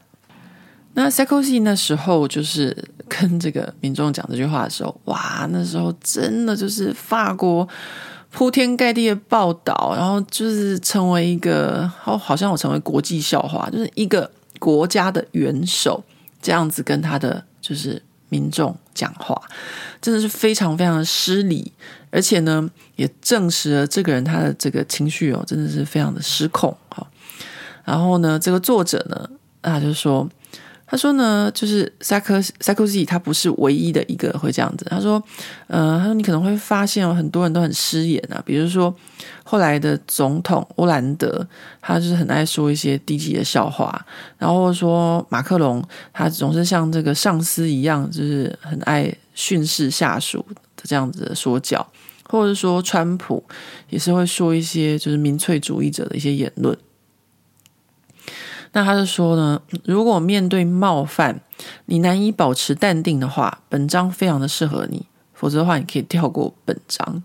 [0.95, 2.75] 那萨科齐那时候就是
[3.09, 7.69] 跟这个民众讲这句话的时候，哇，那时候真的就是法国。
[8.37, 16.05] 铺天盖地的报道，然后就是成为一个，好，好像我成为国际笑话，就是一个国家的元首
[16.43, 19.41] 这样子跟他的就是民众讲话，
[20.03, 21.72] 真的是非常非常的失礼，
[22.11, 26.76] 而且呢，也证实了这个人他的这个情绪哦，真的是非常的失控。
[26.91, 27.07] 好，
[27.87, 29.30] 然后呢，这个作者呢，
[29.62, 30.28] 他就说。
[30.87, 34.87] 他说呢，就是萨科萨科齐他不是唯一的一个会这样子。
[34.89, 35.20] 他说，
[35.66, 38.95] 呃，他说你可能会发现有很多人都很失言啊，比如说
[39.43, 41.45] 后来的总统欧兰德，
[41.80, 44.07] 他就是很爱说一些低级的笑话，
[44.39, 45.82] 然后说马克龙，
[46.12, 50.39] 他总是像这个上司一样，就是很爱训斥下属
[50.76, 51.84] 的这样子的说教，
[52.28, 53.43] 或者说川普
[53.91, 56.78] 也是会说一些就是民粹主义者的一些言论。
[58.77, 61.41] 那他就说呢，如果面对冒犯，
[61.87, 64.99] 你难以保持淡定的话，本章非常的适合你；
[65.33, 67.22] 否则的话，你可以跳过本章。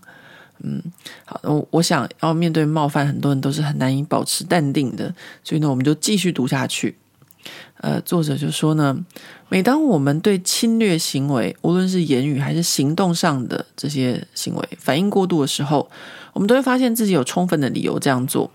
[0.60, 0.82] 嗯，
[1.26, 6.96] 好，我我想要面对冒犯，很多人都是很难以保持淡定的，所以呢，我们就继续读下去。
[7.82, 8.96] 呃，作者就说呢，
[9.50, 15.90] 每当我们对侵略行为，无论是言语还是行动上的这些行为反应过度的时候，
[16.32, 18.50] 我们都会发现自己有充分的理由这样做。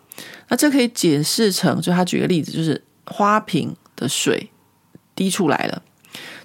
[0.47, 2.81] 那这可以解释成，就他举个例子，就是。
[3.09, 4.49] 花瓶的水
[5.15, 5.81] 滴出来了，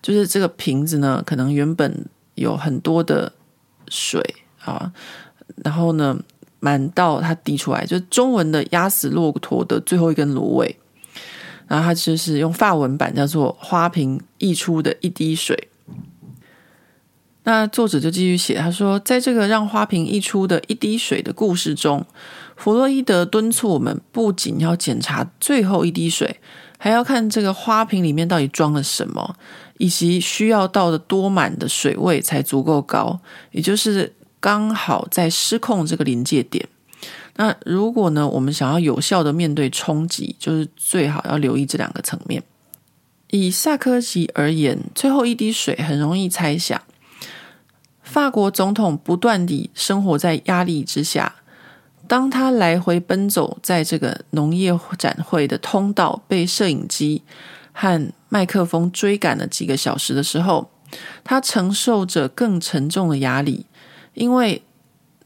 [0.00, 3.32] 就是这个瓶子呢，可能原本有很多的
[3.88, 4.22] 水
[4.64, 4.92] 啊，
[5.64, 6.18] 然后呢，
[6.60, 10.76] 满到它滴出来，就是中文的压死骆驼的最后一根芦苇，
[11.68, 15.68] 然后它就是用法文版叫做“花瓶溢出的一滴水”。
[17.44, 22.06] 那作者就继续写，他说，在这个让花瓶溢出的一滴水的故事中，
[22.57, 26.40] 弗洛伊德敦促我们不仅要检查最后一滴水，
[26.78, 29.36] 还要看这个花瓶里面到底装了什么，
[29.78, 33.18] 以及需要倒的多满的水位才足够高，
[33.50, 36.68] 也就是刚好在失控这个临界点。
[37.36, 42.42] 那如果呢，我们想要有效的面对冲击，就是最好要留意这两个层面。
[43.30, 46.80] 以萨科齐而言，最后一滴水很容易猜想。
[48.03, 51.36] 法国总统不断地生活在压力之下。
[52.12, 57.22] 当他来回奔走在这个农业展会的通道，被摄影机
[57.72, 60.70] 和麦克风追赶了几个小时的时候，
[61.24, 63.64] 他承受着更沉重的压力，
[64.12, 64.62] 因为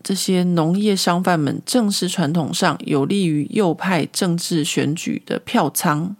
[0.04, 6.14] 这些农业商贩们正是传统上有利于右派政治选举的票仓。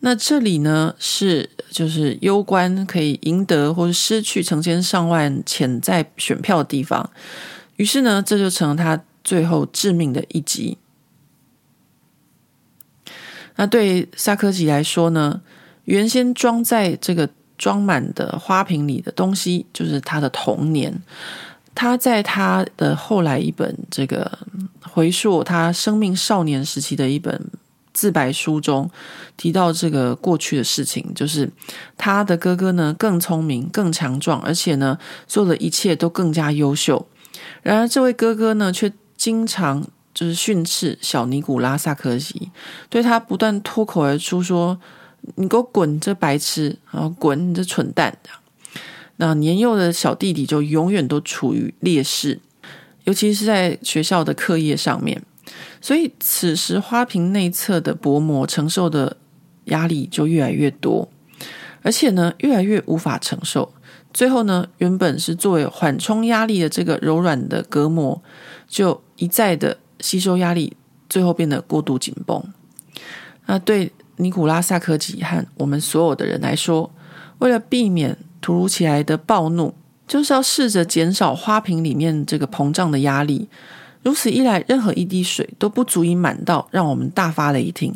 [0.00, 7.08] 那这里呢，是就是攸关可以赢得或者失去成千上万潜在选票的地方。
[7.76, 10.78] 于是呢，这就成了他最后致命的一击。
[13.56, 15.42] 那对萨科齐来说呢，
[15.84, 21.02] 原先装在这个装满的花瓶里的东西，就是他的童年。
[21.74, 24.38] 他在他的后来一本这个
[24.82, 27.50] 回溯他生命少年时期的一本。
[27.92, 28.88] 自白书中
[29.36, 31.50] 提到这个过去的事情，就是
[31.98, 34.96] 他的哥哥呢更聪明、更强壮，而且呢
[35.26, 37.04] 做的一切都更加优秀。
[37.62, 38.90] 然而，这位哥哥呢却
[39.20, 42.50] 经常就是训斥小尼古拉萨科齐，
[42.88, 44.80] 对他不断脱口而出说
[45.36, 46.78] ：“你给我滚，这白痴！
[46.90, 48.16] 然后滚，你这蠢蛋！”
[49.16, 52.40] 那年幼的小弟弟就永远都处于劣势，
[53.04, 55.22] 尤其是在学校的课业上面。
[55.82, 59.18] 所以，此时花瓶内侧的薄膜承受的
[59.66, 61.06] 压力就越来越多，
[61.82, 63.74] 而且呢，越来越无法承受。
[64.12, 68.20] 最后呢，原本是作为缓冲压力的这个柔软的隔膜，
[68.70, 70.74] 就一再的吸收压力，
[71.08, 72.42] 最后变得过度紧绷。
[73.46, 76.90] 那对尼古拉萨科齐和我们所有的人来说，
[77.40, 79.74] 为了避免突如其来的暴怒，
[80.06, 83.48] 就是要试着减少花瓶里面这个膨胀的压力。
[84.02, 87.94] 如此一来，任何一滴水都不足以满到让我们大发雷霆。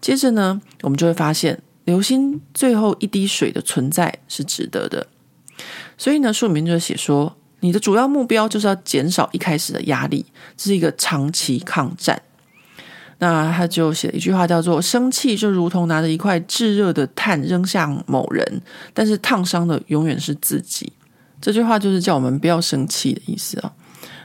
[0.00, 5.06] 接着呢，我们就会发现，流心最后一滴水的存在是值得的。
[5.96, 10.24] 所以呢，书里面就写说，你的主要目标就是要减少一开始的压力，
[10.56, 12.20] 这是一个长期抗战。
[13.18, 18.60] 那他就写了一句话，叫做“生气就如同拿着一块炙热的炭扔向某人，
[18.92, 20.92] 但是烫伤的永远是自己。”
[21.40, 23.72] 这句话就是叫我们不要生气的意思啊。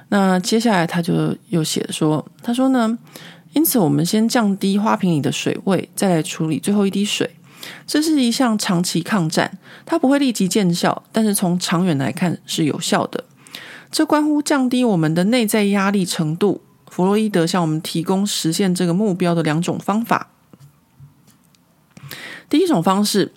[0.10, 2.98] 那接下来他就又写说，他说呢，
[3.54, 7.30] 因此我们先降低花瓶里的水位，再来处理最后一滴水。
[7.86, 13.24] 这是一项长期抗战，它不会立即见效，但是从长远来看是有效的。
[13.92, 16.62] 这关乎降低我们的内在压力程度。
[16.90, 20.28] 弗洛伊德向我们提供实现这个目标的两种方法。
[22.50, 23.32] 第一种方式，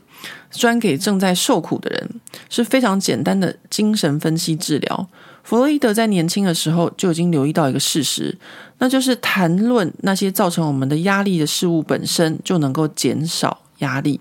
[0.51, 2.21] 专给正在受苦的人，
[2.51, 5.09] 是非常简单的精神分析治疗。
[5.45, 8.37] 弗洛伊德在年轻的时候就已经留意到一个事实，
[8.79, 14.21] 那就是谈论那些造成我们的压力的事物本身就能够减少压力。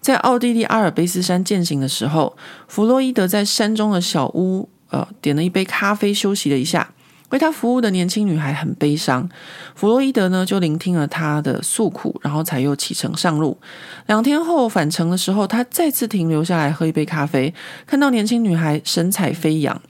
[0.00, 2.36] 在奥地利阿尔卑斯山践行的时候，
[2.66, 6.88] 弗洛伊德在山中的小屋，呃，点了一杯咖啡，休息了一下。
[7.30, 9.28] 为他服务的年轻女孩很悲伤，
[9.74, 13.58] 弗洛伊德呢就聆听了她的诉苦，然后才又启程上路。
[14.06, 17.52] 两天后返程的时候，他再次停留下来喝一杯咖啡，
[17.84, 19.82] 看到年轻女孩神采飞扬。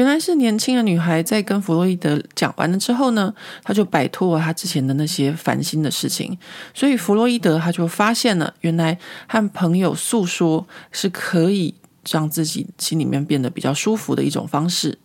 [0.00, 6.38] 原来是年轻的女孩在跟弗洛伊德讲完了之后呢，她就摆脱了她之前的那些烦心的事情。
[6.72, 8.98] 所以弗洛伊德他就发现了，原来
[9.28, 11.74] 和朋友诉说是可以
[12.10, 14.96] 让自己心里面变得比较舒服的一种方式。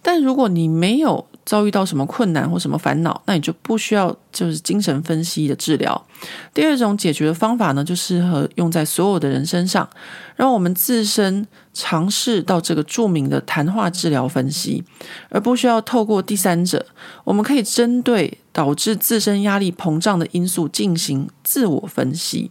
[0.00, 6.06] 但如果你没有遭遇到什么困难或什么烦恼，那你就不需要就是精神分析的治疗。
[6.52, 9.88] 第二种解决的方法呢，就适合用在所有的人身上，
[10.36, 14.84] 让我们自身尝试到这个著名的谈话治疗分析，
[15.30, 16.84] 而不需要透过第三者。
[17.24, 22.50] 我们可以针对导致自身压力膨胀的因素进行自我分析。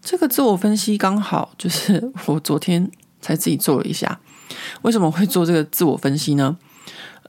[0.00, 4.18] 这个自我分析刚好就是我昨天才自己做了一下。
[4.80, 6.56] 为什么会做这个自我分析呢？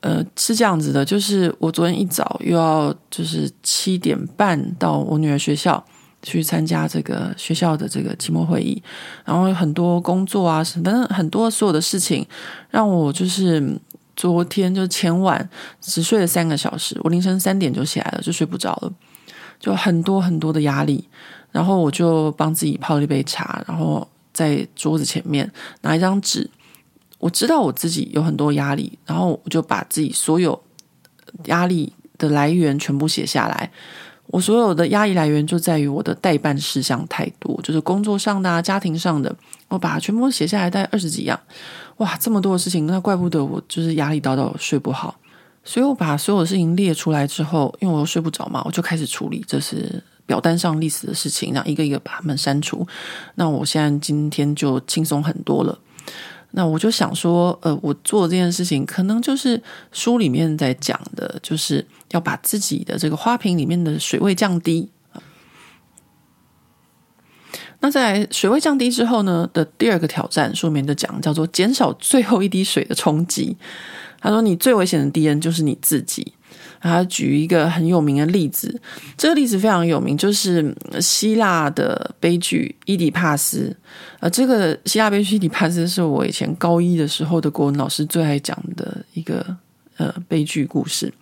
[0.02, 5.84] 呃，是这样子的，就是我昨天一早又要就是七点半到我女儿学校
[6.24, 8.82] 去参加这个学校的这个期末会议，
[9.24, 12.26] 然后很多工作啊，什么很多所有的事情，
[12.72, 13.80] 让我就是
[14.16, 15.48] 昨天就前晚
[15.80, 18.92] 只睡了三个小时，我凌晨三点就起来了，就睡不着了，
[19.60, 21.08] 就很多很多的压力，
[21.52, 26.50] 然后我就帮自己泡了一杯茶，然后在桌子前面拿一张纸。
[27.22, 30.60] 我知道我自己有很多压力，然后我就把自己所有
[31.46, 33.72] 压力的来源全部写下来。
[34.26, 39.34] 我所有的压力来源就在于我的待办事项太多，就是工作上的啊、家庭上的，
[39.68, 41.40] 我把它全部写下来，大概二十几样。
[41.98, 45.16] 哇，这么多的事情，那怪不得我就是压力到到睡不好。
[45.64, 52.88] 所以我把所有的事情列出来之后，因为我又睡不着嘛，我就开始处理这是表单上历史的事情，然后一个一个把它们删除。
[53.36, 55.78] 那我现在今天就轻松很多了。
[56.52, 64.90] 那我就想说，呃，我做这件事情，可能就是书里面在讲的，就是要把自己的这个花瓶里面的水位降低。
[67.80, 73.58] 那在水位降低之后呢的第二个挑战，书里面就讲叫做减少最后一滴水的冲击。
[74.20, 76.34] 他说，你最危险的敌人就是你自己。
[76.82, 78.82] 他举一个很有名的例子，
[79.16, 83.76] 这个例子非常有名，就是希腊的悲剧《伊底帕斯》。
[84.20, 89.46] 呃，这个希腊悲剧《伊底帕斯》是我以前高一的时候的国文老师最爱讲的一个
[89.98, 91.14] 呃悲剧故事。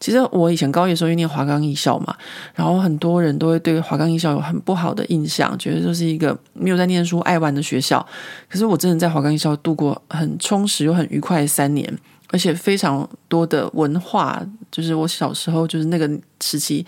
[0.00, 2.14] 其实我以前高一的时候因为念华冈艺校嘛，
[2.54, 8.04] 然后很多人都会对华冈艺校有很不好的印象，觉得这是一个没有在念书、爱玩的学校。
[8.46, 11.90] 可是我真的在华冈艺校度过很充实又很愉快的三年。
[12.34, 16.10] 而且非常多的文化，就是我小时候就是那个
[16.40, 16.84] 时期，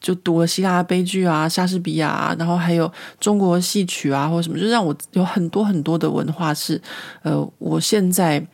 [0.00, 6.82] 就读了希腊悲剧啊、莎士比亚啊，然后还有中国戏曲啊，或者什么，就让我有很多很多的文化是，
[7.22, 8.44] 呃，我现在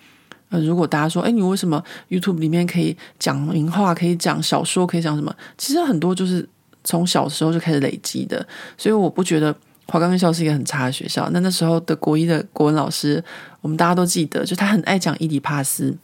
[0.50, 5.34] 呃，如果大家说，哎，你为什么 YouTube 里面可以讲名画，可以讲小说，可以讲什么？
[5.56, 6.46] 其实很多就是
[6.84, 9.56] 从小时候就开始累积的，所以我不觉得
[9.86, 11.30] 华冈院校是一个很差的学校。
[11.30, 13.24] 那那时候的国一的国文老师，
[13.62, 15.96] 我们大家都记得，就他很爱讲伊底帕斯。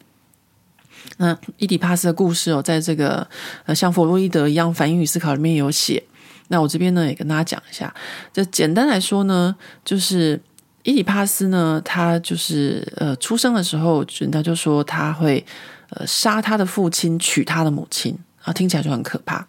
[1.18, 3.26] 那伊底帕斯的故事哦，在这个
[3.66, 6.02] 呃，像弗洛伊德一样反应与思考里面有写。
[6.48, 7.92] 那我这边呢，也跟大家讲一下。
[8.32, 10.38] 就简单来说呢，就是
[10.82, 15.44] 伊底帕斯呢，他就是呃，出生的时候，人家就说他会
[15.90, 19.46] 呃杀他的父亲，娶他的母亲啊，听起来就很可怕。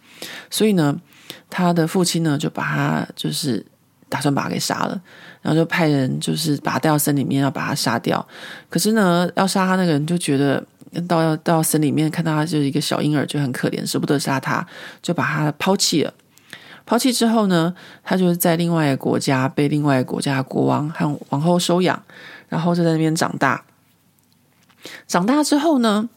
[0.49, 0.95] 所以呢，
[1.49, 3.65] 他的父亲呢，就把他就是
[4.07, 5.01] 打算把他给杀了，
[5.41, 8.25] 然后就派人就是把他带到森林里面要把他杀掉。
[8.69, 10.63] 可是呢，要杀他那个人就觉得。
[11.07, 14.65] 到到森里面看到他就是一个小婴儿，就很可怜，舍不得杀他，
[15.01, 16.13] 就把他抛弃了。
[16.85, 17.73] 抛弃之后呢，
[18.03, 22.01] 他就在另外一个国家被另外一个国家的国王和王后收养，
[22.47, 23.63] 然后就在那边长大。
[25.07, 26.07] 长大之后呢，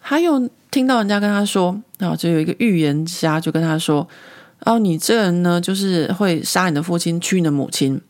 [0.00, 4.08] 他又听到人家跟他说，然后就有一个预言家就跟他说
[4.64, 8.00] ：“哦，你这人呢，就是会杀你的父亲，娶你的母亲。”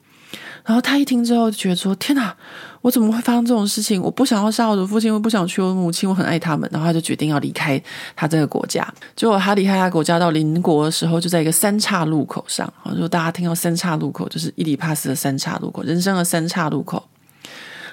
[0.68, 2.36] 然后他一听之后就觉得说：“天哪！”
[2.82, 4.00] 我怎么会发生这种事情？
[4.02, 6.68] 我不想要杀我的父亲，我不想娶我的母亲，我很爱他们。
[6.70, 7.82] 然后他就决定要离开
[8.14, 8.86] 他这个国家。
[9.16, 12.70] 结果他离开他国家到邻国的时候，就在一个三岔路口上。
[12.84, 17.02] 如果大家听到三岔路口，就是伊里帕斯的三岔路口，人生的三岔路口。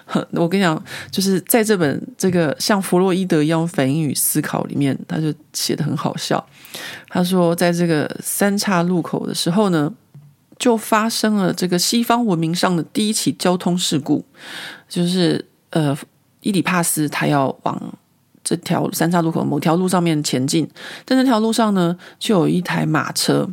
[0.34, 6.46] 我跟你讲，就是在这本这个像弗洛伊德一样反应与思考里面，他就写得很好笑。
[7.08, 9.92] 他说，在这个三岔路口的时候呢，
[10.58, 14.24] 就发生了这个西方文明上的第一起交通事故，
[14.88, 15.95] 就是呃，
[16.41, 17.93] 伊里帕斯他要往
[18.43, 20.66] 这条三岔路口某条路上面前进，
[21.06, 23.49] 在那条路上呢，就有一台马车，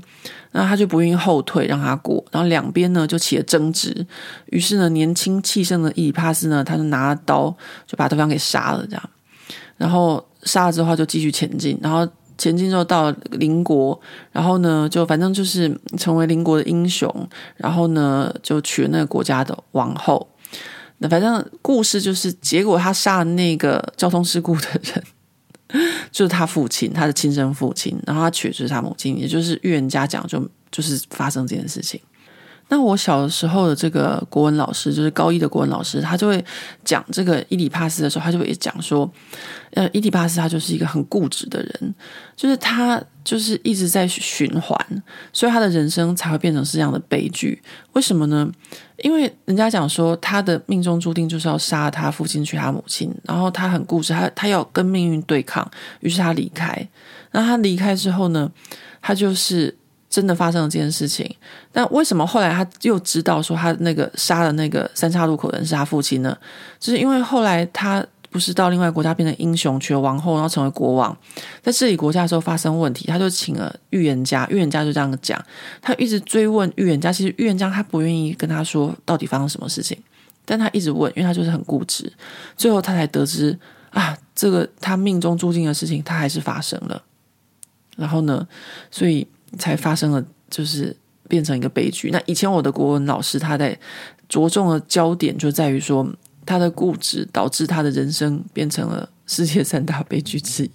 [0.53, 4.07] 那他就不愿意后退让他过，然后两边呢就起了争执，
[4.47, 7.55] 于是呢，年轻气盛的伊里帕斯呢，他就拿刀
[7.87, 9.11] 就把对方给杀了，这样，
[9.77, 12.09] 然后杀了之后就继续前进，然后。
[12.43, 14.01] 前进之后到邻国，
[14.33, 17.09] 然后呢，就反正就是成为邻国的英雄，
[17.57, 20.29] 然后呢，就娶了那个国家的王后。
[20.99, 25.05] 那反正故事就是，结果他杀了那个交通事故的人，
[26.11, 32.01] 就是他父亲，他的亲生父亲，然后他娶的就是他母亲，也就是预言家讲，就就是发生这件事情。
[32.73, 36.43] 那我小的时候的这个国文老师，就是高一的国文老师，他就会
[36.83, 39.09] 讲这个伊底帕斯的时候，他就会讲说，
[39.73, 41.95] 呃，伊底帕斯他就是一个很固执的人，
[42.35, 45.03] 就是他就是一直在循环，
[45.35, 47.63] 所以他的人生才会变成是这样的悲剧。
[47.93, 48.51] 为什么呢？
[49.03, 55.71] 因为人家讲说他的命中注定就是要杀他父亲娶他母亲，然后他很固执，他他要跟命运对抗，
[56.01, 56.89] 于是他离开。
[57.33, 58.51] 那他离开之后呢，
[59.03, 59.77] 他就是。
[60.13, 61.35] 真的发生了这件事情，
[61.73, 66.37] 但为什么后来他又知道说他那个杀了那个三岔路口的人是他父亲呢？
[66.79, 71.17] 就是因为后来他不是到另外国家变成英雄，娶了王后，然后成为国王，
[71.63, 75.43] 在治理国家的时候发生问题，他就请了预言家，预言家就这样讲，
[75.81, 79.97] 他一直追问预言家，其实预言家他不愿意跟他说到底发生什么事情，
[80.45, 82.13] 但他一直问，因为他就是很固执，
[82.55, 83.59] 最后他才得知
[83.89, 87.03] 啊，这个他命中注定的事情，他还是发生了，
[87.97, 88.47] 然后呢，
[88.91, 89.27] 所以。
[89.59, 90.97] 才发生了，就是
[91.29, 92.11] 变成一个悲剧。
[92.11, 93.79] 那以前我的国文老师，他在
[94.29, 96.07] 着重的焦点就在于说，
[96.45, 100.71] 他的固执导致他的人生变成了世界三大悲剧之一。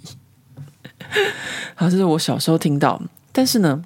[1.76, 3.02] 好，这是我小时候听到。
[3.32, 3.84] 但是呢，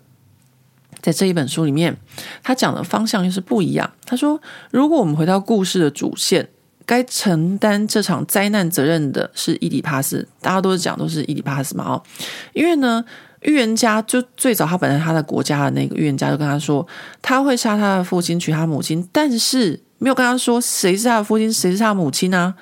[1.02, 1.98] 在这一本书里面，
[2.42, 3.92] 他讲的方向又是不一样。
[4.06, 6.50] 他说，如果我们回到故事的主线，
[6.92, 10.28] 该承担这场灾难责任的是伊底帕斯。
[10.42, 12.04] 大家都是讲都是伊底帕斯嘛，哦，
[12.52, 13.06] 因为呢。
[13.44, 16.88] 预言家就最早，他本来他的国家的那个预言家就跟他说，
[17.24, 22.54] 他会杀他的父亲，娶他母亲，但是没有跟他说谁是他的父亲，谁是他的母亲啊。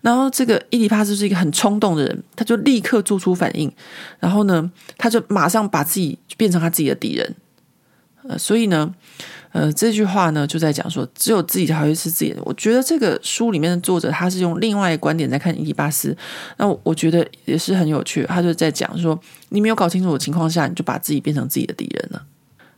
[0.00, 3.68] 然后这个伊底帕斯是一个很冲动的人，他就立刻做出反应，
[4.20, 7.34] 然后呢，他就马上把自己变成他自己的敌人。
[8.28, 8.94] 呃，所以呢。
[9.58, 12.40] 呃，这句话呢，就在讲说，只有自己才会是自己的。
[12.44, 16.16] 我觉得这个书里面的作者，他是用另外一个观点在看伊迪巴斯，
[16.58, 18.24] 那我觉得也是很有趣。
[18.28, 22.22] 他就在讲说，你没有搞清楚的情况下，你就把自己变成自己的敌人了。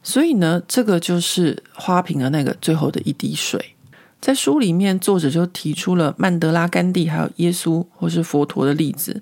[0.02, 3.62] 所以呢，这个就是花瓶的那个最后的一滴水。
[4.20, 9.20] 在书里面，作者就提出了曼德拉、甘地还有耶稣或是佛陀的例子。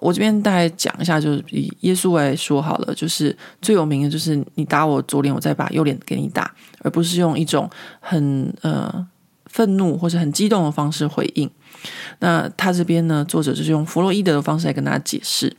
[0.00, 7.70] 我这边大概讲一下，就是以耶稣来说好了，就是最有名的就是你打我左脸，我再把右脸给你打，而不是用一种
[8.00, 9.06] 很呃
[9.46, 11.48] 愤怒或者很激动的方式回应。
[12.18, 15.56] 那他这边呢，作者就是用弗洛伊德的方式来跟大家解释。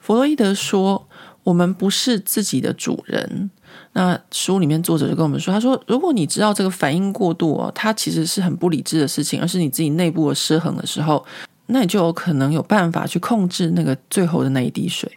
[0.00, 1.08] 弗洛伊德说
[1.44, 3.50] ：“我们不是自己的主人。”
[3.92, 11.24] 那书里面作者就跟我们说，他说，如果你知道这个反应过度哦，它其实是很不理智的事情，而是你自己内部的失衡的时候，
[11.66, 15.10] 那你就有可能有办法去控制那个最后的那一滴水。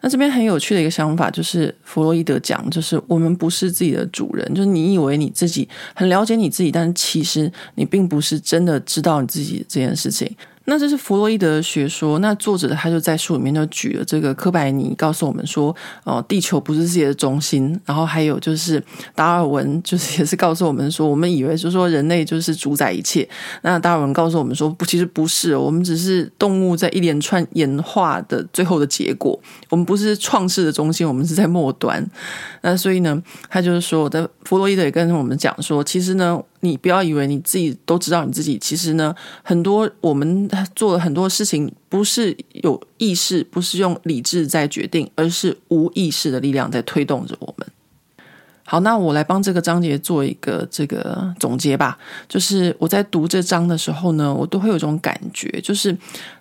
[0.00, 10.30] 那这边很有趣的一个想法就是，弗洛伊德讲，就是我们不是自己的主人，就是你以为你自己很了解你自己，但其实你并不是真的知道你自己这件事情。
[10.66, 12.18] 那这是弗洛伊德的学说。
[12.18, 17.78] 那作者他就在书里面就举了这个柯白尼，告诉我们说，哦，地球不是世界的中心。
[17.84, 18.82] 然后还有就是
[19.14, 23.28] 达尔文，就是也是告诉我们说，我们以为就是说人类就是主宰一切。
[23.62, 29.38] 那达尔文告诉我们说，不，其实不是，我们只是动物在一连串演化的最后的结果。
[29.70, 32.04] 我们不是创世的中心，我们是在末端。
[32.62, 36.42] 那所以呢，他就是说，我的弗洛伊德也跟我们讲说，其实呢。
[36.60, 47.66] 你不要以为你自己都知道你自己，其实呢，很多我们做了很多事情，不是有意识，不是用理智在决定，而是无意识的力量在推动着我们。
[48.64, 51.96] 好，那我来帮这个章节做一个这个总结吧。
[52.28, 55.96] 就是我在读这章的时候呢，我都会有一种感觉，就是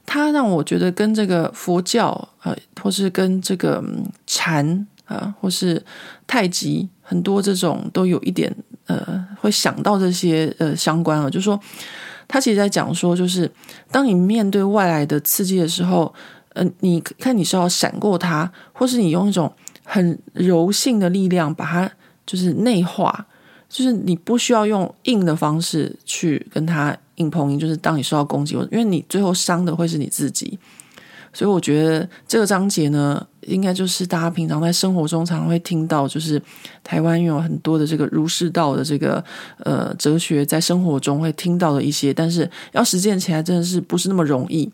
[0.05, 3.83] 它让我觉得跟这个佛教呃，或是跟这个
[4.25, 5.83] 禅啊，或是
[6.25, 8.51] 太极，很多这种都有一点。
[8.87, 11.59] 呃，会想到这些呃相关了，就是说
[12.27, 13.49] 他其实在讲说，就是
[13.91, 16.13] 当你面对外来的刺激的时候，
[16.53, 19.51] 呃，你看你是要闪过它，或是你用一种
[19.83, 21.91] 很柔性的力量把它
[22.25, 23.25] 就是内化，
[23.67, 30.57] 就是你不需要用硬的方式去跟它硬碰硬，就是当你受到攻击，因为你最后伤的会是你自己。
[31.35, 36.41] 所以我觉得这个章节呢，应该就是大家平常在生活中常常会听到，就是
[36.81, 39.21] 台湾有很多的这个儒释道的这个
[39.57, 44.71] 呃哲学，在生活中会听到的一些，但是要实践起来真的是不是那么容易。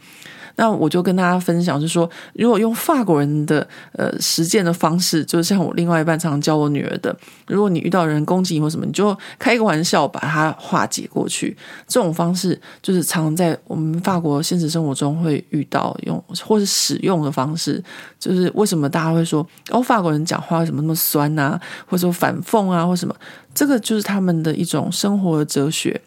[0.56, 7.16] 那我就跟大家分享，是说，如果用法国人的呃实践的方式，就像我另外一半常教我女儿的，
[7.48, 11.56] 如果你遇到人攻击你或什么，你就开一个玩笑把它化解过去。
[11.88, 17.84] 这种方式就是常常在我们法国现实生活中会遇到用或是使用的方式。
[18.20, 23.16] 就是为什么大家会说哦，法国人讲话为什么那么酸啊，或者说反讽啊，或什么？
[23.54, 26.00] 这个就是他们的一种生活的哲学。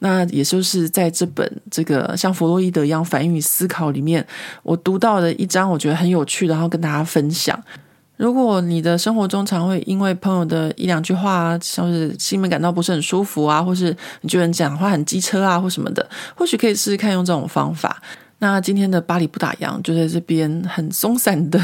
[0.00, 4.24] 那也就是在这本这个像弗洛伊德一样反应与思考里面，
[4.62, 7.60] 我读到的一章，我觉得很有趣，然后跟大家分享。
[8.16, 18.00] 如果你的生活中常会因为朋友的一两句话，像是心里面感到不是很舒服啊，或是你觉得你讲话很机车啊，或什么的，或许可以试试看用这种方法。
[18.38, 21.60] 那今天的巴黎不打烊就在这边很松散的。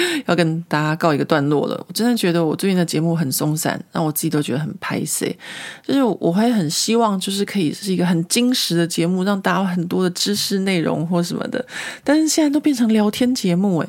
[0.26, 1.84] 要跟大家告一个段落了。
[1.88, 5.36] 我真的觉得我最近的节目很松散，让我自己都觉得很拍碎。
[5.82, 11.64] 就是我会很希望，就是可以是一个很精实的节目，让大家有很多的知识内容或什么的。
[12.04, 13.88] 但是现在都变成聊天节目，诶，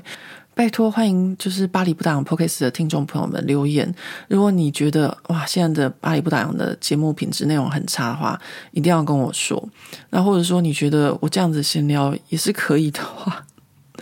[0.53, 3.93] 拜托，欢迎就是巴黎不打烊 Podcast 的听众朋友们留言。
[4.27, 8.39] 如果你觉得哇，现在的巴黎不打烊的节目品质内容很差的话，
[8.71, 9.69] 一定要跟我说。
[10.09, 13.45] 那或者说你觉得我这样子闲聊也是可以的话。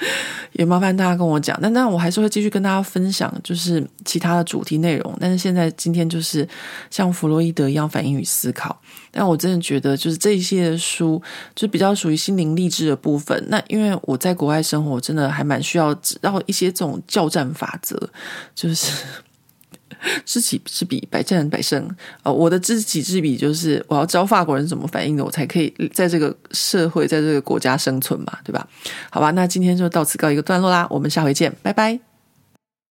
[0.53, 5.17] 也麻烦大家跟我讲，但那我还是会继续跟大家分享，就是其他的主题内容。
[5.19, 6.47] 但是现在今天就是
[6.89, 8.79] 像弗洛伊德一样反应与思考。
[9.11, 11.21] 但我真的觉得，就是这一些书，
[11.55, 13.41] 就比较属于心灵励志的部分。
[13.47, 18.09] 那因为我在国外生活，真的还蛮需要知道一些这种教战法则，
[18.53, 18.91] 就是。
[20.25, 21.87] 知己知彼，百战百胜。
[22.23, 28.67] 呃，我的知己知彼就是我要知道法国人怎么反应的，我才可以在这个社会，在这个国家生存嘛，对吧？
[29.09, 32.14] 好吧，那今天就到此告一个段落啦，我们下回见，拜拜。